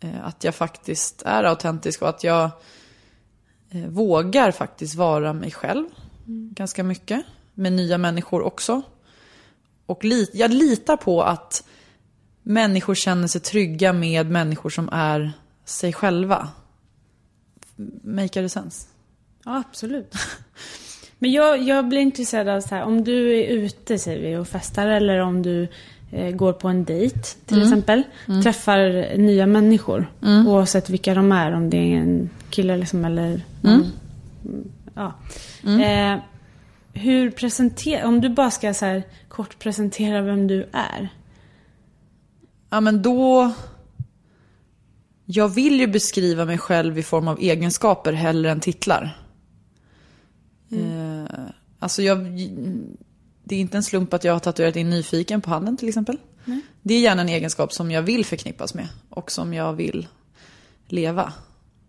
[0.00, 2.50] eh, att jag faktiskt är autentisk och att jag
[3.70, 5.86] eh, vågar faktiskt vara mig själv.
[6.26, 6.50] Mm.
[6.52, 7.22] Ganska mycket.
[7.54, 8.82] Med nya människor också.
[9.86, 11.64] Och li jag litar på att
[12.42, 15.32] människor känner sig trygga med människor som är
[15.64, 16.48] sig själva.
[18.02, 18.86] Make it sense?
[19.44, 20.14] Ja, absolut.
[21.18, 24.48] Men jag, jag blir intresserad av så här, om du är ute säger vi och
[24.48, 25.68] festar eller om du
[26.12, 27.68] eh, går på en dejt till mm.
[27.68, 28.02] exempel.
[28.28, 28.42] Mm.
[28.42, 30.12] Träffar nya människor.
[30.22, 30.48] Mm.
[30.48, 31.52] Oavsett vilka de är.
[31.52, 33.92] Om det är en kille liksom, eller någon,
[34.44, 34.70] mm.
[34.94, 35.12] Ja.
[35.64, 35.80] Mm.
[35.80, 36.22] Eh,
[36.92, 39.02] hur presenterar, om du bara ska så här,
[39.34, 41.08] kort presentera vem du är.
[42.70, 43.52] Ja men då...
[45.24, 49.22] Jag vill ju beskriva mig själv i form av egenskaper hellre än titlar.
[50.70, 51.24] Mm.
[51.24, 51.40] Eh,
[51.78, 52.18] alltså jag,
[53.44, 56.18] det är inte en slump att jag har tatuerat in nyfiken på handen till exempel.
[56.46, 56.60] Mm.
[56.82, 60.08] Det är gärna en egenskap som jag vill förknippas med och som jag vill
[60.86, 61.32] leva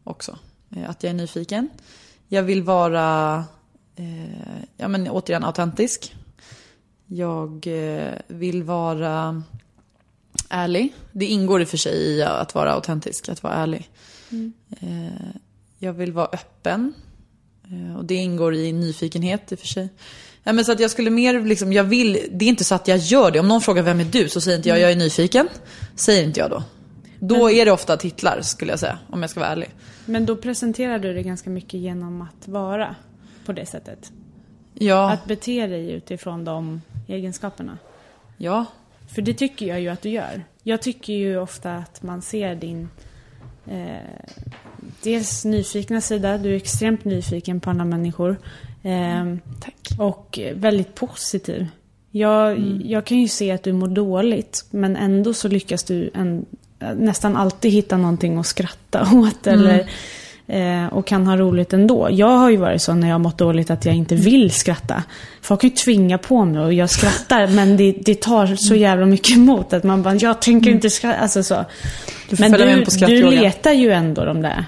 [0.03, 0.37] också.
[0.75, 1.69] Eh, att jag är nyfiken.
[2.27, 3.43] Jag vill vara,
[3.95, 6.15] eh, ja men återigen autentisk.
[7.07, 9.43] Jag eh, vill vara
[10.49, 10.93] ärlig.
[11.11, 13.89] Det ingår i och för sig i att vara autentisk, att vara ärlig.
[14.31, 14.53] Mm.
[14.79, 15.35] Eh,
[15.79, 16.93] jag vill vara öppen.
[17.63, 19.89] Eh, och det ingår i nyfikenhet i och för sig.
[20.43, 22.87] Ja, men så att jag skulle mer liksom, jag vill, det är inte så att
[22.87, 23.39] jag gör det.
[23.39, 25.47] Om någon frågar vem är du så säger inte jag jag är nyfiken.
[25.95, 26.63] Säger inte jag då.
[27.19, 29.69] Då är det ofta titlar skulle jag säga, om jag ska vara ärlig.
[30.05, 32.95] Men då presenterar du det ganska mycket genom att vara
[33.45, 34.11] på det sättet?
[34.73, 35.11] Ja.
[35.11, 37.77] Att bete dig utifrån de egenskaperna?
[38.37, 38.65] Ja.
[39.15, 40.43] För det tycker jag ju att du gör.
[40.63, 42.89] Jag tycker ju ofta att man ser din
[43.67, 44.41] eh,
[45.03, 46.37] dels nyfikna sida.
[46.37, 48.37] Du är extremt nyfiken på andra människor.
[48.83, 49.99] Eh, Tack.
[49.99, 51.67] Och väldigt positiv.
[52.11, 52.81] Jag, mm.
[52.85, 56.45] jag kan ju se att du mår dåligt, men ändå så lyckas du en,
[56.95, 59.47] nästan alltid hitta någonting att skratta åt.
[59.47, 59.59] Mm.
[59.59, 59.89] Eller,
[60.47, 62.07] eh, och kan ha roligt ändå.
[62.11, 65.03] Jag har ju varit så när jag har mått dåligt att jag inte vill skratta.
[65.41, 69.05] Folk kan ju tvinga på mig och jag skrattar men det, det tar så jävla
[69.05, 71.17] mycket emot att man bara, jag tänker inte skratta.
[71.17, 71.65] Alltså så.
[72.29, 74.65] Du men du, du letar ju ändå de där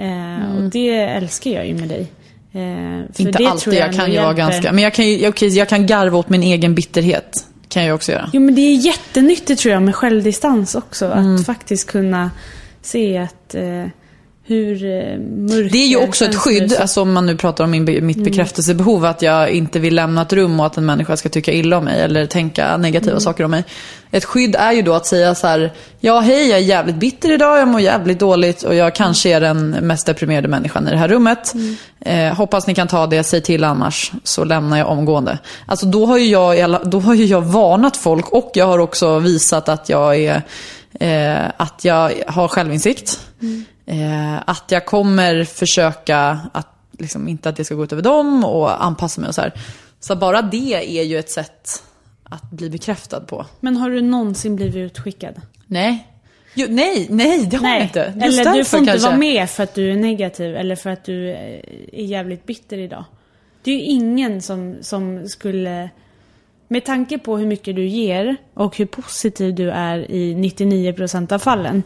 [0.00, 0.56] Eh, mm.
[0.56, 2.06] Och det älskar jag ju med dig.
[2.52, 4.72] Eh, Inte alltid, jag, jag kan ju vara ganska...
[4.72, 7.46] Men jag kan, ju, okay, jag kan garva åt min egen bitterhet.
[7.68, 8.30] Kan jag också göra.
[8.32, 11.06] Jo men det är jättenyttigt tror jag med självdistans också.
[11.06, 11.34] Mm.
[11.34, 12.30] Att faktiskt kunna
[12.82, 13.54] se att...
[13.54, 13.86] Eh,
[14.50, 17.64] hur eh, mörker Det är ju också ett skydd, så- alltså om man nu pratar
[17.64, 21.16] om min, mitt bekräftelsebehov, att jag inte vill lämna ett rum och att en människa
[21.16, 23.64] ska tycka illa om mig eller tänka negativa saker om mig.
[24.10, 27.32] Ett skydd är ju då att säga så här, ja hej jag är jävligt bitter
[27.32, 30.96] idag, jag mår jävligt dåligt och jag kanske är den mest deprimerade människan i det
[30.96, 31.54] här rummet.
[32.00, 35.38] Eh, hoppas ni kan ta det, säg till annars så lämnar jag omgående.
[35.66, 39.18] Alltså då har ju jag, då har ju jag varnat folk och jag har också
[39.18, 40.42] visat att jag är
[41.00, 43.20] Eh, att jag har självinsikt.
[43.90, 46.68] Eh, att jag kommer försöka att,
[46.98, 49.52] liksom, inte att det ska gå ut över dem och anpassa mig och så här.
[50.00, 51.82] Så bara det är ju ett sätt
[52.24, 53.46] att bli bekräftad på.
[53.60, 55.40] Men har du någonsin blivit utskickad?
[55.66, 56.06] Nej.
[56.54, 58.12] Jo, nej, nej det har jag inte.
[58.24, 59.08] Just Eller du får inte kanske.
[59.08, 61.60] vara med för att du är negativ eller för att du eh,
[61.92, 63.04] är jävligt bitter idag.
[63.62, 65.90] Det är ju ingen som, som skulle...
[66.68, 71.38] Med tanke på hur mycket du ger och hur positiv du är i 99% av
[71.38, 71.82] fallen.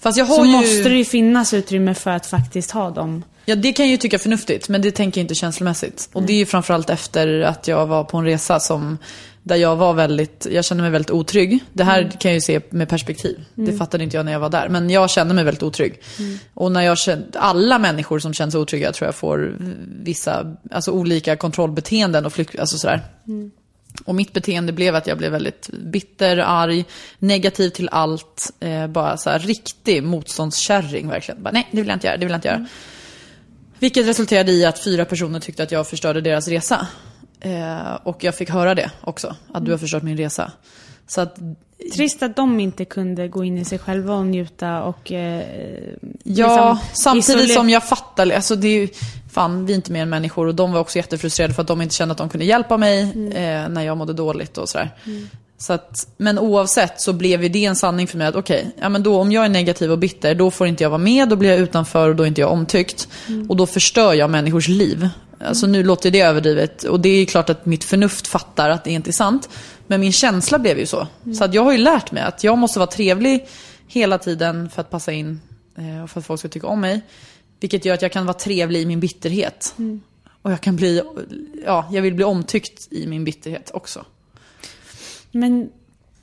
[0.00, 0.52] Fast jag har Så ju...
[0.52, 3.24] måste det ju finnas utrymme för att faktiskt ha dem.
[3.44, 6.08] Ja, det kan jag ju tycka förnuftigt, men det tänker jag inte känslomässigt.
[6.12, 8.98] Och det är ju framförallt efter att jag var på en resa som,
[9.42, 11.58] där jag var väldigt, jag kände mig väldigt otrygg.
[11.72, 13.44] Det här kan jag ju se med perspektiv.
[13.54, 14.68] Det fattade inte jag när jag var där.
[14.68, 16.00] Men jag kände mig väldigt otrygg.
[16.54, 19.56] Och när jag kände, alla människor som känns otrygga tror jag får
[20.02, 23.00] vissa, alltså olika kontrollbeteenden och flykt, alltså sådär.
[24.08, 26.84] Och mitt beteende blev att jag blev väldigt bitter, arg,
[27.18, 28.52] negativ till allt.
[28.60, 31.42] Eh, bara så här riktig motståndskärring verkligen.
[31.42, 32.66] Bara, nej, det vill jag inte göra, det vill jag inte göra.
[33.78, 36.86] Vilket resulterade i att fyra personer tyckte att jag förstörde deras resa.
[37.40, 40.52] Eh, och jag fick höra det också, att du har förstört min resa.
[41.08, 41.38] Så att,
[41.92, 45.12] Trist att de inte kunde gå in i sig själva och njuta och...
[45.12, 45.42] Eh,
[46.24, 48.88] ja, liksom samtidigt som jag fattar, alltså det är ju,
[49.30, 51.82] fan vi är inte mer än människor och de var också jättefrustrerade för att de
[51.82, 53.00] inte kände att de kunde hjälpa mig
[53.34, 54.94] eh, när jag mådde dåligt och sådär.
[55.58, 58.88] Så att, men oavsett så blev ju det en sanning för mig att okej, ja
[58.88, 61.36] men då om jag är negativ och bitter, då får inte jag vara med, då
[61.36, 63.08] blir jag utanför och då är inte jag omtyckt.
[63.48, 65.08] Och då förstör jag människors liv.
[65.40, 68.90] Alltså nu låter det överdrivet och det är klart att mitt förnuft fattar att det
[68.90, 69.48] inte är sant.
[69.86, 71.06] Men min känsla blev ju så.
[71.38, 73.46] Så att jag har ju lärt mig att jag måste vara trevlig
[73.86, 75.40] hela tiden för att passa in
[75.76, 77.00] eh, och för att folk ska tycka om mig.
[77.60, 79.74] Vilket gör att jag kan vara trevlig i min bitterhet.
[80.42, 81.02] Och jag kan bli,
[81.66, 84.04] ja, jag vill bli omtyckt i min bitterhet också.
[85.30, 85.70] Men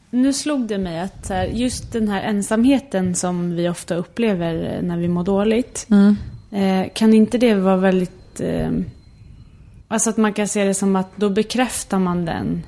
[0.10, 4.98] nu slog det mig att just den här ensamheten som vi ofta upplever eh, när
[4.98, 5.88] vi mår dåligt.
[6.52, 8.42] Eh, kan inte det vara väldigt...
[9.88, 12.64] Alltså att man kan se det som att då bekräftar man den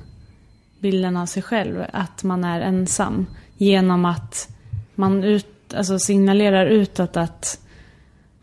[0.80, 1.84] bilden av sig själv.
[1.92, 3.26] Att man är ensam.
[3.56, 4.48] Genom att
[4.94, 7.60] man ut, alltså signalerar utåt att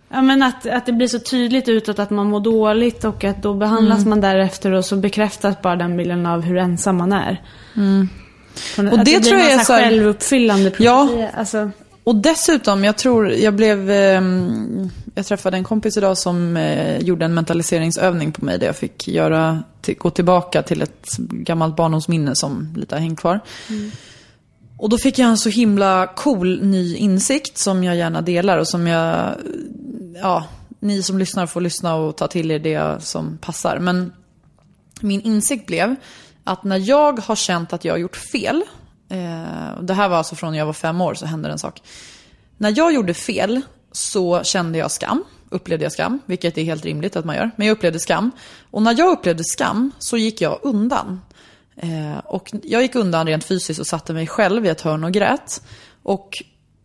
[0.09, 3.41] Ja men att, att det blir så tydligt utåt att man mår dåligt och att
[3.43, 7.41] då behandlas man därefter och så bekräftas bara den bilden av hur ensam man är.
[8.55, 11.05] Från- Och det blir tror jag är så här självuppfyllande Ja.
[11.07, 11.30] profetia.
[11.30, 11.71] Alltså,
[12.06, 17.26] Och dessutom, jag tror, jag blev, ehm, jag träffade en kompis idag som eh, gjorde
[17.26, 22.36] en mentaliseringsövning på mig där jag fick göra, till, gå tillbaka till ett gammalt barndomsminne
[22.36, 23.39] som lite har hängt kvar.
[24.78, 28.68] Och då fick jag en så himla cool ny insikt som jag gärna delar och
[28.68, 29.36] som jag,
[30.22, 30.43] ja,
[30.80, 33.80] ni som lyssnar får lyssna och ta till er det som passar.
[33.80, 34.14] Men
[35.01, 35.95] min insikt blev
[36.43, 38.64] att när jag har känt att jag har gjort fel,
[39.10, 41.82] eh, det här var alltså från när jag var fem år så hände en sak.
[42.58, 47.16] När jag gjorde fel så kände jag skam, upplevde jag skam, vilket är helt rimligt
[47.16, 47.51] att man gör.
[47.56, 48.32] Men jag upplevde skam.
[48.72, 51.22] Och när jag upplevde skam så gick jag undan.
[51.76, 55.12] Eh, och jag gick undan rent fysiskt och satte mig själv i ett hörn och
[55.12, 55.62] grät.
[56.03, 56.30] Och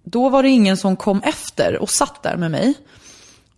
[0.05, 2.75] då var det ingen som kom efter och satt där med mig.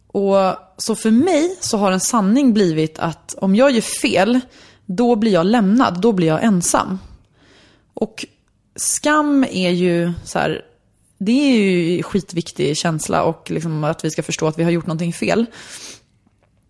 [0.06, 0.36] Och
[0.76, 4.40] så för mig så har en sanning blivit att om jag gör fel,
[4.86, 6.98] då blir jag lämnad, då blir jag ensam.
[7.94, 8.26] Och
[8.76, 10.62] skam är ju så här,
[11.18, 14.86] det är ju skitviktig känsla och liksom att vi ska förstå att vi har gjort
[14.86, 15.46] någonting fel.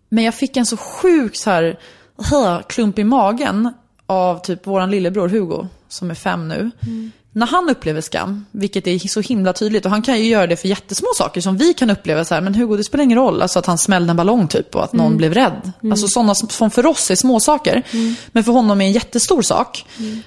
[0.09, 1.79] Men jag fick en så sjuk så här,
[2.69, 3.73] klump i magen
[4.05, 6.71] av typ våran lillebror Hugo, som är fem nu.
[6.81, 7.11] Mm.
[7.35, 10.55] När han upplever skam, vilket är så himla tydligt, och han kan ju göra det
[10.55, 13.41] för jättesmå saker som vi kan uppleva så här, men Hugo det spelar ingen roll,
[13.41, 15.71] alltså att han smällde en ballong typ och att någon blev rädd.
[15.91, 17.83] Alltså sådana som för oss är små saker,
[18.31, 19.85] men för honom är en jättestor sak.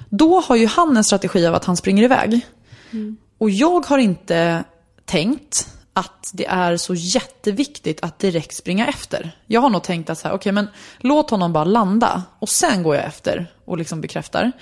[0.08, 2.40] Då har ju han en strategi av att han springer iväg.
[3.38, 4.64] Och jag har inte
[5.04, 9.36] tänkt att det är så jätteviktigt att direkt springa efter.
[9.46, 12.82] Jag har nog tänkt att så här, okej men låt honom bara landa och sen
[12.82, 14.52] går jag efter och liksom bekräftar.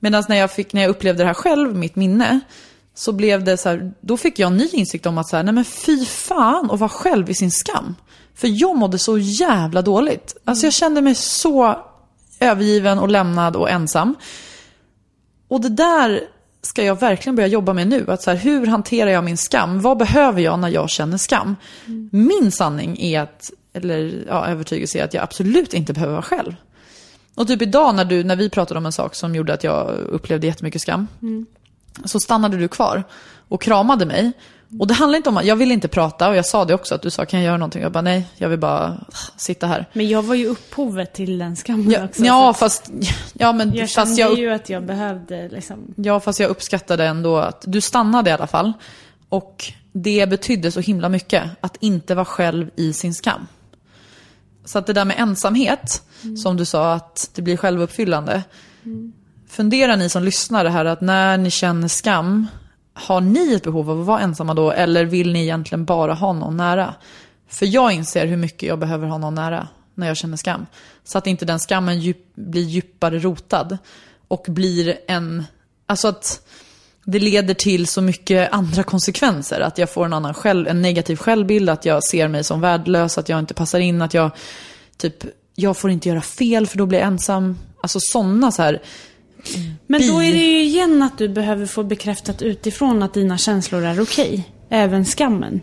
[0.00, 2.40] Medan när jag, fick, när jag upplevde det här själv, mitt minne,
[2.94, 5.42] så blev det så här, då fick jag en ny insikt om att så här,
[5.42, 7.94] nej men fy fan och vara själv i sin skam.
[8.34, 10.36] För jag mådde så jävla dåligt.
[10.44, 11.84] Alltså jag kände mig så
[12.40, 14.14] övergiven och lämnad och ensam.
[15.48, 16.20] Och det där
[16.62, 18.04] ska jag verkligen börja jobba med nu.
[18.08, 19.80] Att så här, hur hanterar jag min skam?
[19.80, 21.56] Vad behöver jag när jag känner skam?
[21.86, 22.10] Mm.
[22.12, 26.54] Min sanning är att, eller ja, övertygelse är att jag absolut inte behöver vara själv.
[27.38, 29.90] Och typ idag när, du, när vi pratade om en sak som gjorde att jag
[29.90, 31.06] upplevde jättemycket skam.
[31.22, 31.46] Mm.
[32.04, 33.04] Så stannade du kvar
[33.48, 34.32] och kramade mig.
[34.78, 36.94] Och det handlar inte om att, jag vill inte prata och jag sa det också
[36.94, 37.82] att du sa kan jag göra någonting?
[37.82, 39.86] Jag bara nej, jag vill bara sitta här.
[39.92, 42.24] Men jag var ju upphovet till den skammen ja, också.
[42.24, 42.90] Ja, fast,
[43.32, 45.94] ja men jag fast kände jag, ju att jag behövde liksom.
[45.96, 48.72] Ja, fast jag uppskattade ändå att du stannade i alla fall.
[49.28, 53.46] Och det betydde så himla mycket att inte vara själv i sin skam.
[54.64, 56.36] Så att det där med ensamhet, mm.
[56.36, 58.42] som du sa att det blir självuppfyllande.
[58.84, 59.12] Mm.
[59.48, 62.46] Fundera ni som lyssnar det här att när ni känner skam,
[62.94, 64.72] har ni ett behov av att vara ensamma då?
[64.72, 66.94] Eller vill ni egentligen bara ha någon nära?
[67.48, 70.66] För jag inser hur mycket jag behöver ha någon nära när jag känner skam.
[71.04, 73.78] Så att inte den skammen djup, blir djupare rotad.
[74.28, 75.44] Och blir en,
[75.86, 76.48] alltså att
[77.04, 79.60] det leder till så mycket andra konsekvenser.
[79.60, 83.18] Att jag får en annan själv, en negativ självbild, att jag ser mig som värdelös,
[83.18, 84.30] att jag inte passar in, att jag
[84.96, 85.24] typ,
[85.60, 87.58] jag får inte göra fel för då blir jag ensam.
[87.80, 88.82] Alltså sådana så här
[89.86, 93.84] men då är det ju igen att du behöver få bekräftat utifrån att dina känslor
[93.84, 94.48] är okej.
[94.68, 95.60] Även skammen.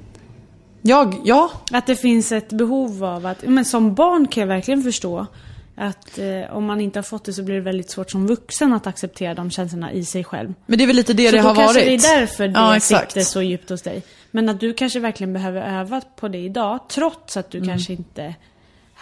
[0.82, 1.52] Jag, ja.
[1.72, 5.28] Att det finns ett behov av att, men som barn kan jag verkligen förstå
[5.76, 8.74] att eh, om man inte har fått det så blir det väldigt svårt som vuxen
[8.74, 10.54] att acceptera de känslorna i sig själv.
[10.66, 11.70] Men det är väl lite det så det har varit.
[11.70, 14.04] Så kanske det är därför det ja, sitter så djupt hos dig.
[14.32, 17.70] Men att du kanske verkligen behöver öva på det idag, trots att du mm.
[17.70, 18.36] kanske inte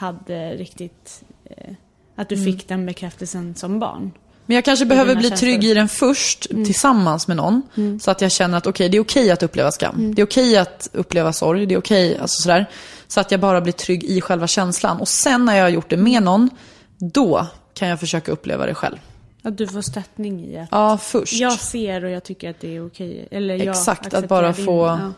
[0.04, 1.24] hade riktigt...
[1.46, 1.74] Eh,
[2.16, 2.46] att du mm.
[2.46, 4.12] fick den bekräftelsen som barn.
[4.46, 5.38] Men jag kanske behöver bli känslor.
[5.48, 6.66] trygg i den först, mm.
[6.66, 7.62] tillsammans med någon.
[7.78, 8.00] Mm.
[8.00, 9.96] Så att jag känner att okej, okay, det är okej okay att uppleva skam.
[9.96, 10.16] Mm.
[10.16, 12.70] Det är okej okay att uppleva sorg, det är okej, alltså sådär.
[13.08, 15.00] Så att jag bara blir trygg i själva känslan.
[15.00, 16.50] Och sen när jag har gjort det med någon,
[16.98, 18.98] då kan jag försöka uppleva det själv.
[19.44, 21.34] Att du får stöttning i att ja, först.
[21.34, 23.28] jag ser och jag tycker att det är okej.
[23.32, 24.86] Eller jag Exakt, att bara få...
[24.86, 25.14] Ja.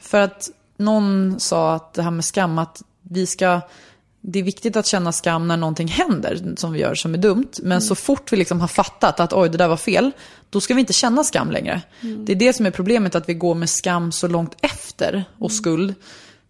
[0.00, 3.60] För att någon sa att det här med skam, att vi ska
[4.20, 7.50] det är viktigt att känna skam när någonting händer som vi gör som är dumt.
[7.58, 7.80] Men mm.
[7.80, 10.10] så fort vi liksom har fattat att oj, det där var fel,
[10.50, 11.82] då ska vi inte känna skam längre.
[12.00, 12.24] Mm.
[12.24, 15.50] Det är det som är problemet, att vi går med skam så långt efter och
[15.50, 15.56] mm.
[15.56, 15.94] skuld.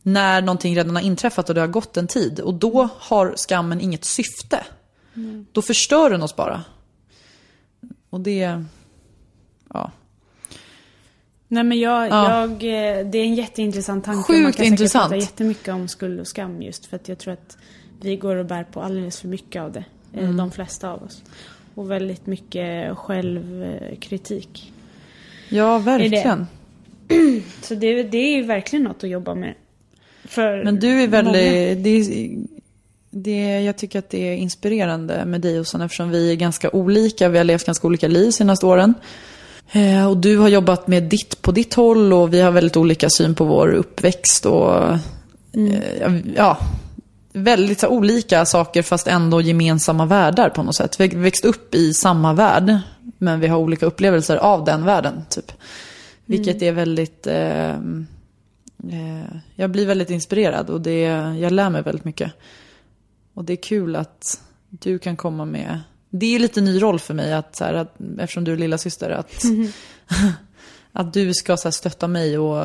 [0.02, 2.40] När någonting redan har inträffat och det har gått en tid.
[2.40, 4.64] Och då har skammen inget syfte.
[5.52, 6.64] Då förstör den oss bara.
[8.10, 8.64] Och det,
[9.72, 9.92] ja.
[11.52, 12.40] Nej men jag, ja.
[12.40, 14.22] jag, eh, det är en jätteintressant tanke.
[14.22, 15.10] Sjukt Man kan intressant.
[15.10, 17.58] prata jättemycket om skuld och skam just för att jag tror att
[18.00, 19.84] vi går och bär på alldeles för mycket av det.
[20.12, 20.36] Eh, mm.
[20.36, 21.22] De flesta av oss.
[21.74, 24.72] Och väldigt mycket självkritik.
[25.48, 26.46] Ja, verkligen.
[27.06, 27.42] Det.
[27.62, 29.54] Så det, det är ju verkligen något att jobba med.
[30.24, 31.84] För Men du är väldigt...
[31.84, 32.38] Det är,
[33.10, 36.70] det, jag tycker att det är inspirerande med dig och sån eftersom vi är ganska
[36.70, 37.28] olika.
[37.28, 38.94] Vi har levt ganska olika liv senaste åren.
[39.72, 43.10] Eh, och du har jobbat med ditt på ditt håll och vi har väldigt olika
[43.10, 44.98] syn på vår uppväxt och
[45.52, 45.72] mm.
[45.72, 46.58] Eh, ja,
[47.32, 51.00] väldigt olika saker fast ändå gemensamma världar på något sätt.
[51.00, 52.78] Vi har växt upp i samma värld
[53.18, 55.24] men vi har olika upplevelser av den världen.
[55.28, 55.52] Typ.
[56.24, 56.68] Vilket mm.
[56.68, 57.26] är väldigt...
[57.26, 61.00] Eh, eh, jag blir väldigt inspirerad och det,
[61.38, 62.32] jag lär mig väldigt mycket.
[63.34, 65.80] Och det är kul att du kan komma med
[66.10, 68.78] det är lite ny roll för mig, att, så här, att, eftersom du är lilla
[68.78, 69.68] syster att, mm.
[70.92, 72.64] att du ska så här, stötta mig och...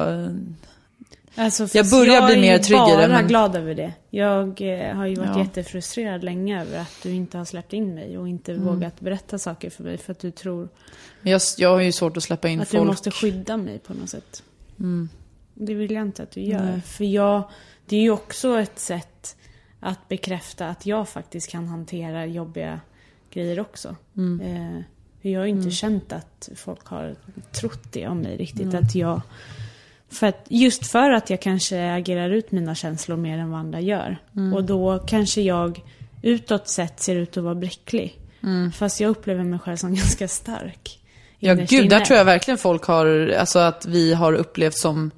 [1.37, 2.91] Alltså, jag börjar jag bli mer trygg i det.
[2.91, 3.93] Jag är bara glad över det.
[4.09, 5.39] Jag eh, har ju varit ja.
[5.39, 8.65] jättefrustrerad länge över att du inte har släppt in mig och inte mm.
[8.65, 10.69] vågat berätta saker för mig för att du tror...
[11.21, 12.79] Men jag, jag har ju svårt att släppa in att folk.
[12.79, 14.43] Att du måste skydda mig på något sätt.
[14.79, 15.09] Mm.
[15.53, 16.65] Det vill jag inte att du gör.
[16.65, 16.81] Nej.
[16.81, 17.49] För jag,
[17.85, 19.37] det är ju också ett sätt
[19.79, 22.79] att bekräfta att jag faktiskt kan hantera jobbiga
[23.35, 23.95] grejer också.
[24.17, 24.41] Mm.
[24.41, 24.83] Eh,
[25.31, 25.71] jag har ju inte mm.
[25.71, 27.15] känt att folk har
[27.51, 28.61] trott det om mig riktigt.
[28.61, 28.83] Mm.
[28.83, 29.21] Att jag,
[30.09, 33.79] för att, just för att jag kanske agerar ut mina känslor mer än vad andra
[33.79, 34.17] gör.
[34.35, 34.53] Mm.
[34.53, 35.81] Och då kanske jag
[36.21, 38.19] utåt sett ser ut att vara bräcklig.
[38.43, 38.71] Mm.
[38.71, 40.99] Fast jag upplever mig själv som ganska stark.
[41.39, 45.11] Ja, gud, där tror jag verkligen folk har, alltså att vi har upplevt som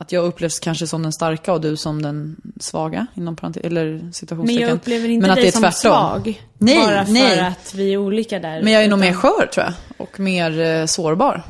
[0.00, 4.10] att jag upplevs kanske som den starka och du som den svaga, inom parentes, eller
[4.12, 4.44] situationstecken.
[4.44, 5.72] Men jag upplever inte dig som tvärtom.
[5.72, 6.42] svag.
[6.58, 7.40] Nej, bara för nej.
[7.40, 8.62] att vi är olika där.
[8.62, 9.00] Men jag är utan...
[9.00, 9.74] nog mer skör tror jag.
[9.96, 11.42] Och mer eh, sårbar.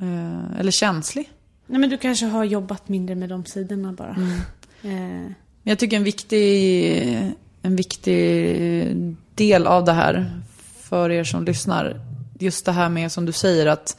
[0.00, 1.30] Eh, eller känslig.
[1.66, 4.16] Nej men du kanske har jobbat mindre med de sidorna bara.
[4.82, 5.26] Mm.
[5.26, 5.32] Eh.
[5.62, 7.02] Jag tycker en viktig,
[7.62, 10.40] en viktig del av det här,
[10.80, 12.00] för er som lyssnar,
[12.38, 13.96] just det här med som du säger att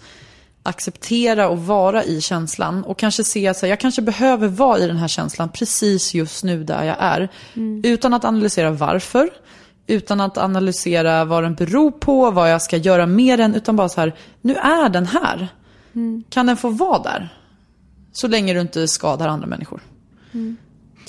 [0.64, 4.98] acceptera och vara i känslan och kanske se att jag kanske behöver vara i den
[4.98, 7.30] här känslan precis just nu där jag är.
[7.54, 7.82] Mm.
[7.86, 9.30] Utan att analysera varför,
[9.88, 13.56] Utan att analysera vad den beror på, vad jag ska göra med den.
[13.56, 15.48] Utan bara så här, nu är den här.
[16.30, 17.38] Kan den få vara där?
[18.12, 19.82] Så länge du inte skadar andra människor.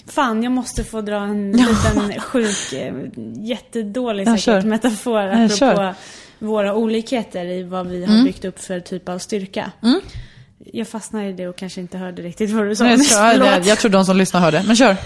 [0.07, 2.95] Fan, jag måste få dra en liten sjuk, eh,
[3.37, 5.95] jättedålig säkert metafor apropå.
[6.39, 9.73] Våra olikheter i vad vi har byggt upp för typ av styrka.
[10.73, 12.87] Jag fastnade i det och kanske inte hörde riktigt vad du sa.
[12.87, 14.97] Jag, nyss, tror, jag, tror de som lyssnar hörde, men kör.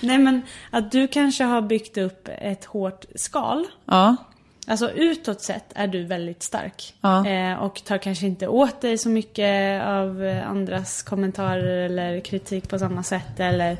[0.00, 3.66] Nej men att du kanske har byggt upp ett hårt skal.
[3.86, 4.16] Ja,
[4.66, 6.94] Alltså utåt sett är du väldigt stark.
[7.00, 7.26] Ja.
[7.28, 12.68] Eh, och tar kanske inte åt dig så mycket av eh, andras kommentarer eller kritik
[12.68, 13.40] på samma sätt.
[13.40, 13.70] Eller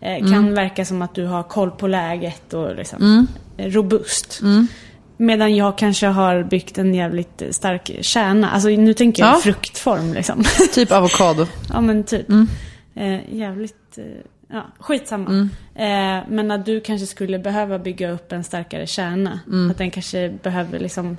[0.00, 0.54] eh, kan Mm.
[0.54, 4.40] verka som att du har koll på läget och liksom eh, robust.
[4.42, 4.68] Mm.
[5.16, 8.50] Medan jag kanske har byggt en jävligt stark kärna.
[8.50, 9.38] Alltså nu tänker jag Ja.
[9.38, 10.44] fruktform liksom.
[10.72, 11.46] typ avokado.
[11.72, 12.28] Ja men typ.
[12.28, 12.48] Mm.
[12.94, 14.04] Eh, jävligt, eh,
[14.48, 15.48] ja skitsamma.
[15.74, 19.40] Eh, men att du kanske skulle behöva bygga upp en starkare kärna.
[19.46, 19.70] Mm.
[19.70, 21.16] Att den kanske behöver liksom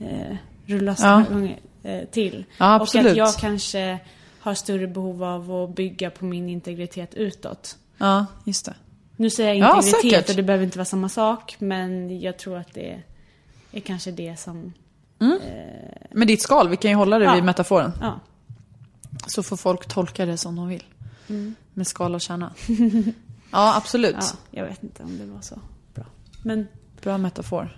[0.00, 0.36] eh,
[0.66, 1.18] rullas Ja.
[1.18, 2.44] några gånger eh, till.
[2.58, 3.10] Ja, Och absolut.
[3.10, 3.98] att jag kanske
[4.40, 7.76] har större behov av att bygga på min integritet utåt.
[7.98, 8.74] Ja, just det.
[9.16, 10.28] Nu säger jag Ja, integritet säkert.
[10.30, 11.56] och det behöver inte vara samma sak.
[11.58, 13.02] Men jag tror att det är
[13.80, 14.72] kanske det som...
[16.10, 17.34] Men ditt skal, vi kan ju hålla det Ja.
[17.34, 17.92] vid metaforen.
[18.00, 18.20] Ja.
[19.26, 20.84] Så får folk tolka det som de vill.
[21.74, 22.52] Med skal och kärna.
[23.50, 24.16] ja, absolut.
[24.20, 25.58] ja, jag vet inte om det var så
[25.94, 26.04] bra.
[26.42, 26.66] Men
[27.02, 27.76] Bra metafor.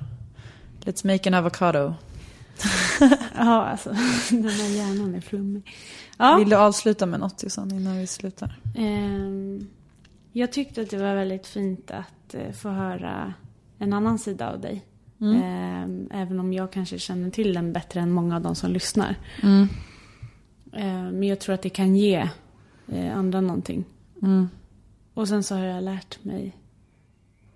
[0.80, 1.94] Let's make an avocado.
[3.36, 3.90] Ja, alltså
[4.30, 5.70] den här hjärnan är flummig.
[6.18, 8.60] Ja, Vill du avsluta med något Jossan innan vi slutar?
[8.76, 9.66] ehm,
[10.32, 13.34] jag tyckte att det var väldigt fint att eh, få höra
[13.78, 14.84] en annan sida av dig.
[15.22, 19.16] Ehm, även om jag kanske känner till den bättre än många av de som lyssnar.
[20.72, 22.28] Ehm, men jag tror att det kan ge
[22.88, 23.84] eh, andra någonting.
[25.14, 26.56] Och sen så har jag lärt mig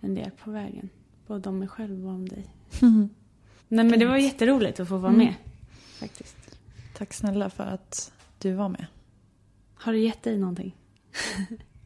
[0.00, 0.88] en del på vägen.
[1.26, 2.46] Både om mig själv och om dig.
[3.68, 5.34] Nej men det var jätteroligt att få vara med.
[6.00, 6.36] Faktiskt.
[6.96, 8.86] Tack snälla för att du var med.
[9.74, 10.76] Har det gett dig någonting?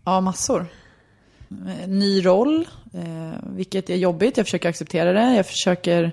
[0.05, 0.67] Ja, massor.
[1.51, 4.37] Eh, Ny roll, eh, vilket är jobbigt.
[4.37, 5.35] Jag försöker acceptera det.
[5.37, 6.13] Jag försöker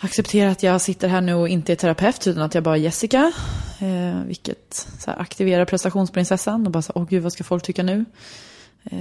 [0.00, 2.80] acceptera att jag sitter här nu och inte är terapeut utan att jag bara är
[2.80, 3.32] Jessica.
[3.80, 7.82] Eh, vilket så här, aktiverar prestationsprinsessan och bara så, åh gud vad ska folk tycka
[7.82, 8.04] nu?
[8.84, 8.98] Eh,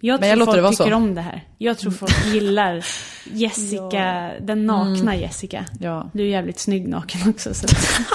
[0.00, 0.96] Jag Men jag tror vara folk tycker så.
[0.96, 1.44] om det här.
[1.58, 2.84] Jag tror folk gillar
[3.32, 5.64] Jessica, den nakna Jessica.
[5.80, 6.10] ja.
[6.12, 7.54] Du är jävligt snygg naken också.
[7.54, 7.66] Så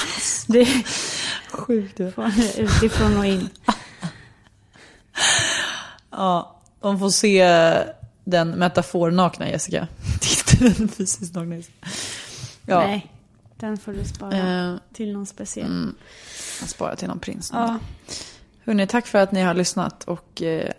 [0.48, 0.84] det är
[1.52, 2.00] Sjukt
[2.58, 3.50] utifrån och in.
[6.20, 7.43] Ja, de får se
[8.24, 9.88] den metafor-nakna Jessica.
[10.59, 11.88] Inte den fysiskt nakna Jessica.
[12.65, 13.11] Ja, Nej,
[13.57, 15.91] den får du spara Eh, till någon speciell.
[16.59, 17.49] jag sparar till någon prins.
[17.53, 17.78] Ja,
[18.65, 20.03] Hörrni, tack för att ni har lyssnat.
[20.03, 20.72] Och eh,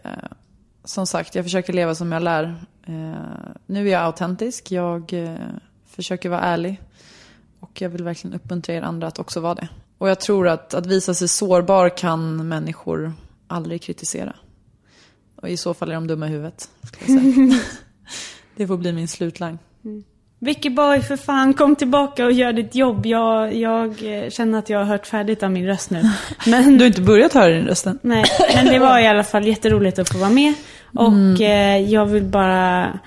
[0.85, 2.45] som sagt, jag försöker leva som jag lär.
[2.87, 3.15] Eh,
[3.67, 4.71] nu är jag autentisk.
[4.71, 5.37] Jag eh,
[5.87, 6.81] försöker vara ärlig.
[7.61, 9.69] Och jag vill verkligen uppmuntra er andra att också vara det.
[9.99, 13.13] Och jag tror att att visa sig sårbar kan människor
[13.47, 14.37] aldrig kritisera.
[15.43, 16.69] Och i så fall är de dumma i huvudet.
[18.57, 19.59] Det får bli min slutlang.
[20.39, 23.07] Vicky Boy, för fan, kom tillbaka och gör ditt jobb.
[23.07, 26.03] Jag, jag eh, känner att jag har hört färdigt av min röst nu.
[26.47, 27.99] Men Du har inte börjat höra din rösten?
[28.03, 28.25] Nej,
[28.55, 30.55] men det var i alla fall jätteroligt att få vara med.
[30.95, 32.99] Och eh, jag vill bara...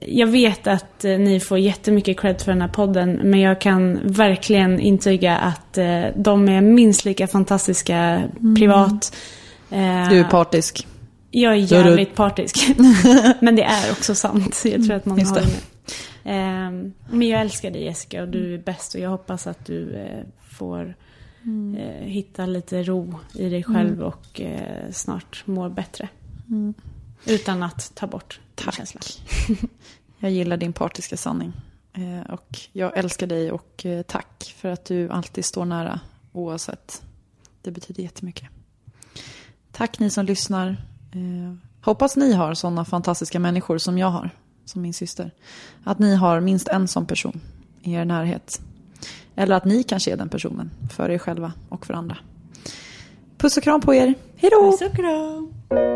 [0.00, 4.00] Jag vet att eh, ni får jättemycket cred för den här podden, men jag kan
[4.04, 8.22] verkligen intyga att eh, de är minst lika fantastiska
[8.58, 9.16] privat.
[9.70, 10.86] Eh, Du är partisk.
[11.40, 12.68] Jag är jävligt partisk.
[13.40, 14.62] men det är också sant.
[14.64, 15.40] Jag tror att många Just det.
[15.40, 15.62] håller med.
[16.24, 19.94] Ehm, men jag älskar dig Jessica och du är bäst och jag hoppas att du
[19.94, 20.94] eh, får
[21.78, 26.08] eh, hitta lite ro i dig själv och eh, snart mår bättre.
[27.26, 28.74] Utan att ta bort Tack.
[28.74, 29.00] känsla.
[30.18, 31.52] Jag gillar din partiska sanning.
[31.92, 36.00] Eh, och jag älskar dig och eh, tack för att du alltid står nära
[36.32, 37.02] oavsett.
[37.62, 38.48] Det betyder jättemycket.
[39.72, 40.76] Tack ni som lyssnar.
[41.16, 44.30] Eh, hoppas ni har sådana fantastiska människor som jag har,
[44.64, 45.30] som min syster.
[45.84, 47.40] Att ni har minst en sån person
[47.82, 48.60] i er närhet.
[49.34, 52.18] Eller att ni kanske är den personen för er själva och för andra.
[53.38, 54.14] Puss och kram på er.
[54.36, 54.70] Hej då!
[54.70, 55.95] Puss och kram!